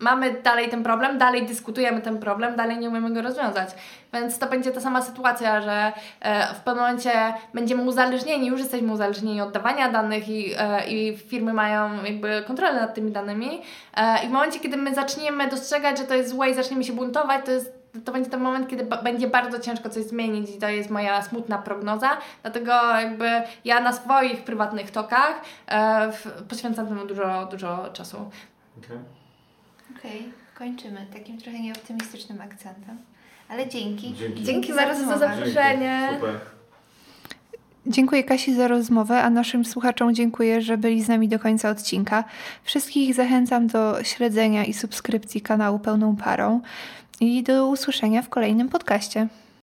[0.00, 3.68] mamy dalej ten problem, dalej dyskutujemy ten problem, dalej nie umiemy go rozwiązać.
[4.12, 8.92] Więc to będzie ta sama sytuacja, że e, w pewnym momencie będziemy uzależnieni, już jesteśmy
[8.92, 13.62] uzależnieni od dawania danych i, e, i firmy mają jakby kontrolę nad tymi danymi.
[13.96, 16.92] E, I w momencie, kiedy my zaczniemy dostrzegać, że to jest złe i zaczniemy się
[16.92, 20.68] buntować, to jest to będzie ten moment, kiedy będzie bardzo ciężko coś zmienić i to
[20.68, 22.10] jest moja smutna prognoza.
[22.42, 23.28] Dlatego jakby
[23.64, 28.30] ja na swoich prywatnych tokach e, w, poświęcam temu dużo, dużo czasu.
[28.78, 28.98] Okej.
[29.98, 32.98] Okej, kończymy takim trochę nieoptymistycznym akcentem.
[33.48, 34.14] Ale dzięki.
[34.14, 34.44] Dzięki.
[34.44, 35.36] Dzięki bardzo za rozmowę.
[35.36, 36.08] zaproszenie.
[36.10, 36.20] Dzięki.
[36.20, 36.56] Super.
[37.88, 42.24] Dziękuję Kasi za rozmowę, a naszym słuchaczom dziękuję, że byli z nami do końca odcinka.
[42.64, 46.60] Wszystkich zachęcam do śledzenia i subskrypcji kanału Pełną Parą
[47.20, 49.28] i do usłyszenia w kolejnym podcaście.